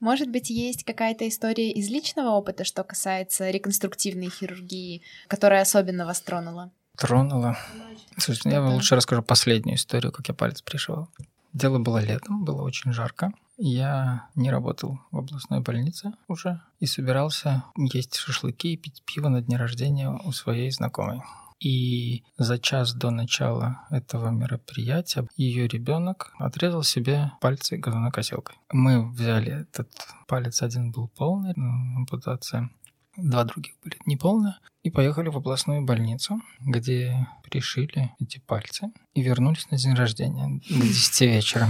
[0.00, 6.20] Может быть, есть какая-то история из личного опыта, что касается реконструктивной хирургии, которая особенно вас
[6.20, 6.70] тронула?
[6.96, 7.56] Тронула.
[8.16, 11.08] Слушай, ну я вам лучше расскажу последнюю историю, как я палец пришивал.
[11.52, 13.32] Дело было летом, было очень жарко.
[13.56, 19.42] Я не работал в областной больнице уже и собирался есть шашлыки и пить пиво на
[19.42, 21.22] дне рождения у своей знакомой.
[21.60, 28.56] И за час до начала этого мероприятия ее ребенок отрезал себе пальцы газонокосилкой.
[28.72, 29.90] Мы взяли этот
[30.28, 31.54] палец, один был полный,
[31.96, 32.70] ампутация,
[33.16, 39.70] два других были неполные, и поехали в областную больницу, где пришили эти пальцы и вернулись
[39.70, 41.68] на день рождения до 10 вечера.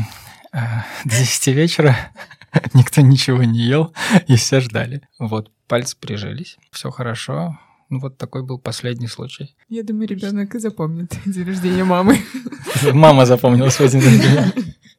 [0.52, 1.96] А, До 10 вечера
[2.74, 3.94] никто ничего не ел,
[4.26, 5.02] и все ждали.
[5.18, 7.58] Вот, пальцы прижились, все хорошо.
[7.88, 9.56] Ну, вот такой был последний случай.
[9.68, 12.18] Я думаю, ребенок запомнит день рождения мамы.
[12.92, 14.52] Мама запомнила свой день рождения.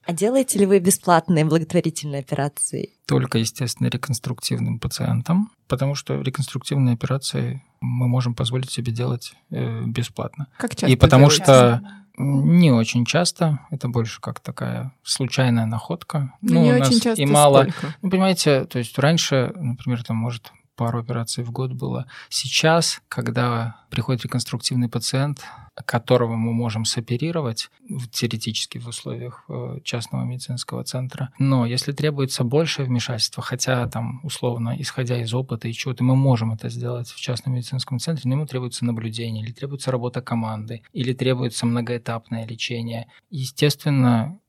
[0.06, 2.94] А делаете ли вы бесплатные благотворительные операции?
[3.06, 10.48] Только, естественно, реконструктивным пациентам, потому что реконструктивные операции мы можем позволить себе делать э, бесплатно.
[10.58, 11.44] Как часто И потому делаете?
[11.44, 11.82] что
[12.18, 16.34] не очень часто, это больше как такая случайная находка.
[16.42, 17.62] Ну, не у нас очень часто и мало.
[17.62, 17.96] сколько?
[18.02, 22.06] Ну, понимаете, то есть раньше, например, там может пару операций в год было.
[22.30, 25.44] Сейчас, когда приходит реконструктивный пациент,
[25.86, 27.70] которого мы можем соперировать
[28.12, 34.74] теоретически в условиях э, частного медицинского центра, но если требуется большее вмешательство, хотя там условно,
[34.80, 38.46] исходя из опыта и чего-то, мы можем это сделать в частном медицинском центре, но ему
[38.46, 43.08] требуется наблюдение, или требуется работа команды, или требуется многоэтапное лечение.
[43.30, 44.40] Естественно,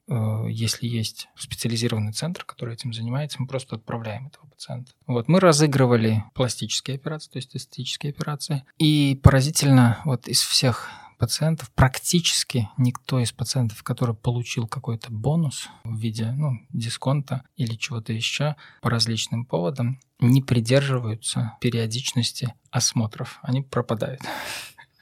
[0.49, 4.93] если есть специализированный центр, который этим занимается, мы просто отправляем этого пациента.
[5.07, 8.65] Вот мы разыгрывали пластические операции, то есть эстетические операции.
[8.79, 10.89] И поразительно, вот из всех
[11.21, 18.13] пациентов, практически никто из пациентов, который получил какой-то бонус в виде ну, дисконта или чего-то
[18.13, 23.39] еще по различным поводам, не придерживаются периодичности осмотров.
[23.43, 24.23] Они пропадают.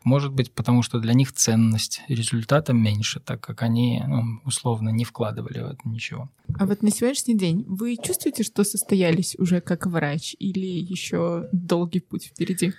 [0.04, 5.04] Может быть, потому что для них ценность результата меньше, так как они ну, условно не
[5.04, 6.30] вкладывали в это ничего.
[6.58, 12.00] А вот на сегодняшний день вы чувствуете, что состоялись уже как врач или еще долгий
[12.00, 12.72] путь впереди?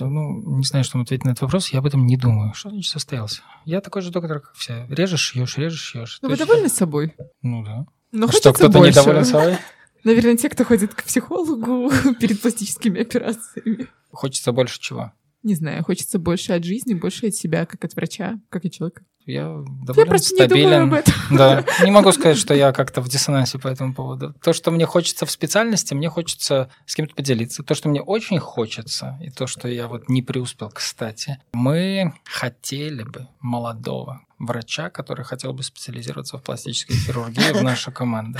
[0.00, 2.54] Ну, не знаю, что вам ответить на этот вопрос, я об этом не думаю.
[2.54, 3.42] Что значит состоялся?
[3.64, 4.86] Я такой же доктор, как все.
[4.88, 6.18] Режешь, шьешь, режешь, шьешь.
[6.22, 7.14] Ну, вы есть- довольны собой?
[7.42, 7.86] Ну да.
[8.12, 8.90] Но А хочется что, кто-то больше.
[8.98, 9.56] недоволен собой?
[10.04, 11.90] Наверное, те, кто ходит к психологу
[12.20, 13.86] перед пластическими операциями.
[14.12, 15.12] Хочется больше чего?
[15.42, 19.02] Не знаю, хочется больше от жизни, больше от себя, как от врача, как от человека.
[19.26, 20.82] Я Я довольно просто не думаю стабилен.
[20.82, 21.14] об этом.
[21.30, 24.34] Да, не могу сказать, что я как-то в диссонансе по этому поводу.
[24.42, 27.62] То, что мне хочется в специальности, мне хочется с кем-то поделиться.
[27.62, 33.02] То, что мне очень хочется, и то, что я вот не преуспел, кстати, мы хотели
[33.02, 38.38] бы молодого врача, который хотел бы специализироваться в пластической хирургии в нашу команду.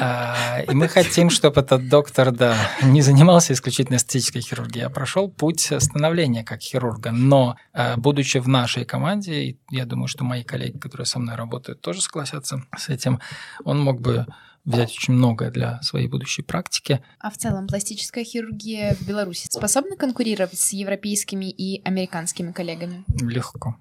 [0.00, 5.30] А, И мы хотим, чтобы этот доктор, да, не занимался исключительно эстетической хирургией, а прошел
[5.30, 7.10] путь становления как хирурга.
[7.12, 11.80] Но, а, будучи в нашей команде, я думаю, что мои коллеги, которые со мной работают,
[11.80, 13.20] тоже согласятся с этим,
[13.64, 14.26] он мог бы
[14.64, 17.02] взять очень многое для своей будущей практики.
[17.18, 23.04] А в целом пластическая хирургия в Беларуси способна конкурировать с европейскими и американскими коллегами?
[23.20, 23.76] Легко.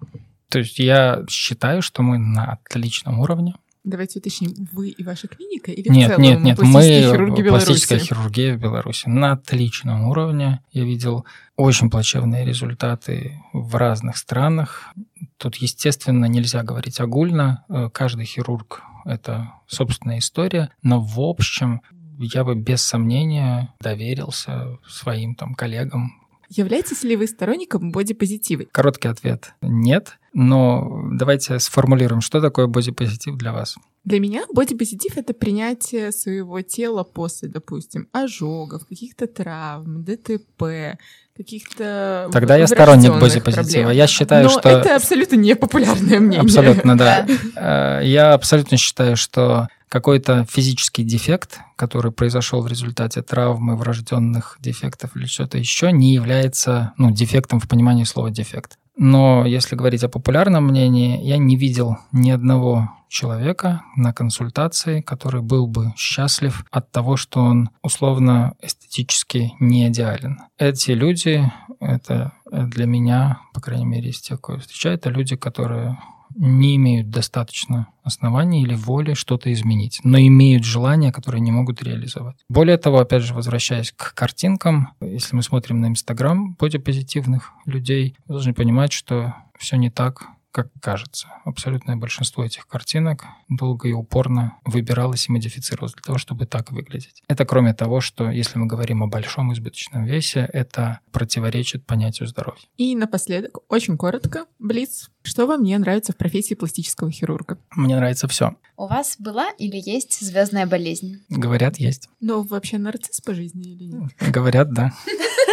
[0.50, 3.56] То есть я считаю, что мы на отличном уровне.
[3.90, 7.50] Давайте уточним, вы и ваша клиника или в Нет, целом нет, нет, пластические мы хирурги
[7.50, 8.14] пластическая Беларуси?
[8.14, 10.62] хирургия в Беларуси на отличном уровне.
[10.72, 11.26] Я видел
[11.56, 14.94] очень плачевные результаты в разных странах.
[15.38, 17.66] Тут, естественно, нельзя говорить огульно.
[17.70, 20.70] Э, Каждый хирург– это собственная история.
[20.84, 21.82] Но в общем,
[22.20, 26.14] я бы без сомнения доверился своим там коллегам.
[26.50, 28.64] Являетесь ли вы сторонником бодипозитива?
[28.72, 30.18] Короткий ответ– нет.
[30.34, 33.78] Но давайте сформулируем, что такое бодипозитив для вас.
[34.04, 40.98] Для меня бодипозитив— это принятие своего тела после, допустим, ожогов, каких-то травм, ДТП,
[41.36, 43.90] каких-то Тогда я сторонник бодипозитива.
[43.90, 44.70] Я считаю, Но что...
[44.70, 46.42] это абсолютно непопулярное мнение.
[46.42, 47.28] Абсолютно, да.
[47.56, 55.16] Э, Я абсолютно считаю, что какой-то физический дефект, который произошел в результате травмы, врожденных дефектов
[55.16, 58.78] или что-то еще, не является ну, дефектом в понимании слова дефект.
[58.96, 65.42] Но если говорить о популярном мнении, я не видел ни одного человека на консультации, который
[65.42, 70.40] был бы счастлив от того, что он условно эстетически не идеален.
[70.58, 75.36] Эти люди, это для меня, по крайней мере, из тех, кого я встречаю, это люди,
[75.36, 75.98] которые
[76.36, 82.38] не имеют достаточно оснований или воли что-то изменить, но имеют желание, которое не могут реализовать.
[82.50, 88.36] Более того, опять же, возвращаясь к картинкам, если мы смотрим на Инстаграм бодипозитивных людей, вы
[88.36, 91.28] должны понимать, что все не так, как кажется.
[91.46, 97.24] Абсолютное большинство этих картинок долго и упорно выбиралось и модифицировалось для того, чтобы так выглядеть.
[97.28, 102.62] Это кроме того, что если мы говорим о большом избыточном весе, это противоречит понятию здоровья.
[102.78, 107.58] И напоследок, очень коротко, Блиц, что вам не нравится в профессии пластического хирурга?
[107.72, 108.56] Мне нравится все.
[108.78, 111.24] У вас была или есть звездная болезнь?
[111.30, 112.10] Говорят, есть.
[112.20, 114.12] Но вообще нарцисс по жизни или нет?
[114.32, 114.94] Говорят, да.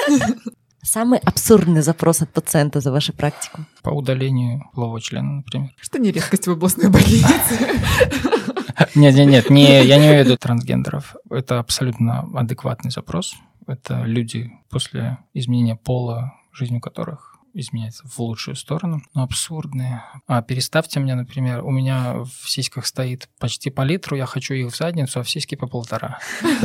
[0.87, 3.64] Самый абсурдный запрос от пациента за вашу практику.
[3.82, 5.70] По удалению полового члена, например.
[5.80, 7.26] Что не редкость в областной больнице.
[8.95, 11.16] Нет, нет, нет, не, я не имею в виду трансгендеров.
[11.30, 13.34] Это абсолютно адекватный запрос.
[13.66, 17.26] Это люди после изменения пола, жизнь у которых
[17.61, 20.02] изменяется в лучшую сторону, но абсурдные.
[20.26, 24.72] А переставьте мне, например, у меня в сиськах стоит почти по литру, я хочу их
[24.72, 26.18] в задницу, а в сиськи по полтора.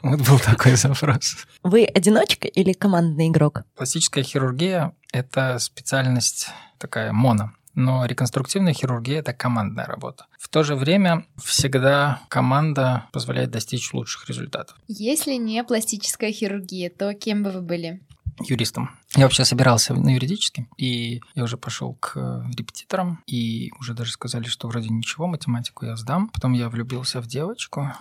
[0.00, 1.36] Вот был такой запрос.
[1.64, 3.64] Вы одиночка или командный игрок?
[3.74, 7.50] Пластическая хирургия– это специальность такая моно.
[7.74, 10.26] Но реконструктивная хирургия– это командная работа.
[10.38, 14.76] В то же время всегда команда позволяет достичь лучших результатов.
[14.88, 18.00] Если не пластическая хирургия, то кем бы вы были?
[18.40, 18.90] Юристом.
[19.16, 24.44] Я вообще собирался на юридический, и я уже пошел к репетиторам, и уже даже сказали,
[24.44, 26.28] что вроде ничего, математику я сдам.
[26.28, 27.92] Потом я влюбился в девочку,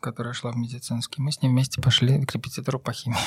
[0.00, 1.20] которая шла в медицинский.
[1.20, 3.18] Мы с ней вместе пошли к репетитору по химии.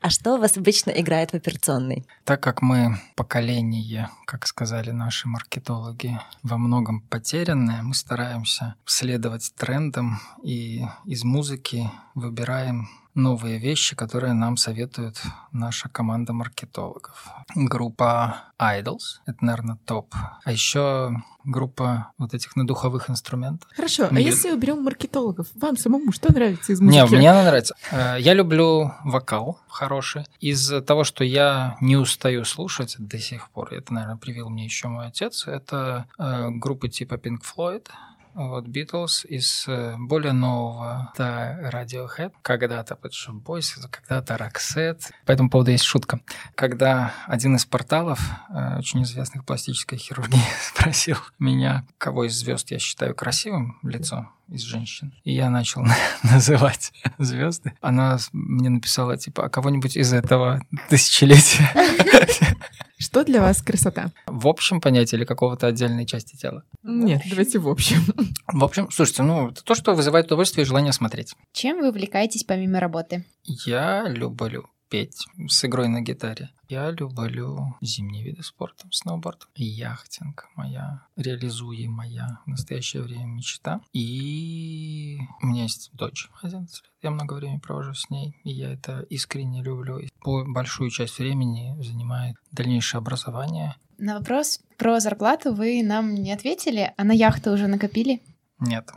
[0.00, 2.06] А что у вас обычно играет в операционной?
[2.24, 10.18] Так как мы поколение, как сказали наши маркетологи, во многом потерянное, мы стараемся следовать трендам
[10.42, 15.20] и из музыки выбираем новые вещи, которые нам советует
[15.52, 17.28] наша команда маркетологов.
[17.54, 20.14] Группа Idols, это, наверное, топ.
[20.44, 21.12] А еще
[21.44, 23.68] группа вот этих на духовых инструментов.
[23.74, 26.98] Хорошо, а Мне- если уберем маркетологов, вам самому что нравится из музыки?
[27.12, 27.74] Не, мне она нравится.
[27.90, 30.24] Э, Я люблю вокал хороший.
[30.40, 34.88] Из того, что я не устаю слушать до сих пор, это, наверное, привил мне еще
[34.88, 37.86] мой отец, это э, группы типа Pink Floyd,
[38.34, 45.10] вот, Beatles из э, более нового, это Radiohead, когда-то Pet Shop Boys, когда-то Roxette.
[45.26, 46.20] По этому поводу есть шутка.
[46.54, 48.20] Когда один из порталов,
[48.50, 54.62] э, очень известных пластической хирургии, спросил меня, кого из звезд я считаю красивым лицо из
[54.62, 55.84] женщин, и я начал
[56.22, 61.70] называть звезды, она мне написала, типа, а кого-нибудь из этого тысячелетия?
[63.00, 64.12] Что для вас красота?
[64.26, 66.64] В общем понятии или какого-то отдельной части тела?
[66.82, 68.02] Нет, давайте в общем.
[68.46, 71.34] В общем, слушайте, ну, это то, что вызывает удовольствие и желание смотреть.
[71.54, 73.24] Чем вы увлекаетесь помимо работы?
[73.44, 76.50] Я люблю петь с игрой на гитаре.
[76.68, 83.80] Я люблю зимние виды спорта, сноуборд, яхтинг моя реализуемая в настоящее время мечта.
[83.92, 86.92] И у меня есть дочь 11 лет.
[87.02, 89.98] Я много времени провожу с ней, и я это искренне люблю.
[89.98, 93.76] И большую часть времени занимает дальнейшее образование.
[93.98, 98.22] На вопрос про зарплату вы нам не ответили, а на яхту уже накопили?
[98.58, 98.90] Нет.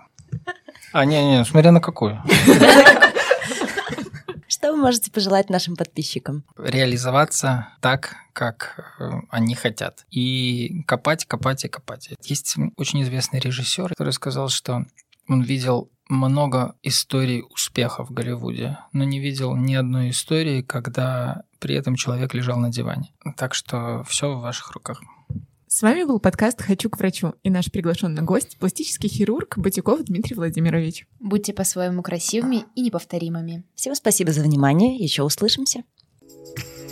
[0.92, 2.22] А, не-не, смотря на какую.
[4.64, 6.46] Что вы можете пожелать нашим подписчикам?
[6.58, 10.06] реализоваться так, как э, они хотят.
[10.10, 12.12] И копать, копать и копать.
[12.24, 14.86] Есть очень известный режиссер, который сказал, что
[15.28, 21.76] он видел много историй успеха в Голливуде, но не видел ни одной истории, когда при
[21.76, 23.12] этом человек лежал на диване.
[23.36, 25.02] Так что все в ваших руках.
[25.74, 30.36] С вами был подкаст «Хочу к врачу» и наш приглашенный гость– пластический хирург Батюков Дмитрий
[30.36, 31.08] Владимирович.
[31.20, 33.64] Будьте по-своему красивыми и неповторимыми.
[33.74, 34.96] Всем спасибо за внимание.
[34.98, 35.84] Еще услышимся.
[36.22, 36.83] Thank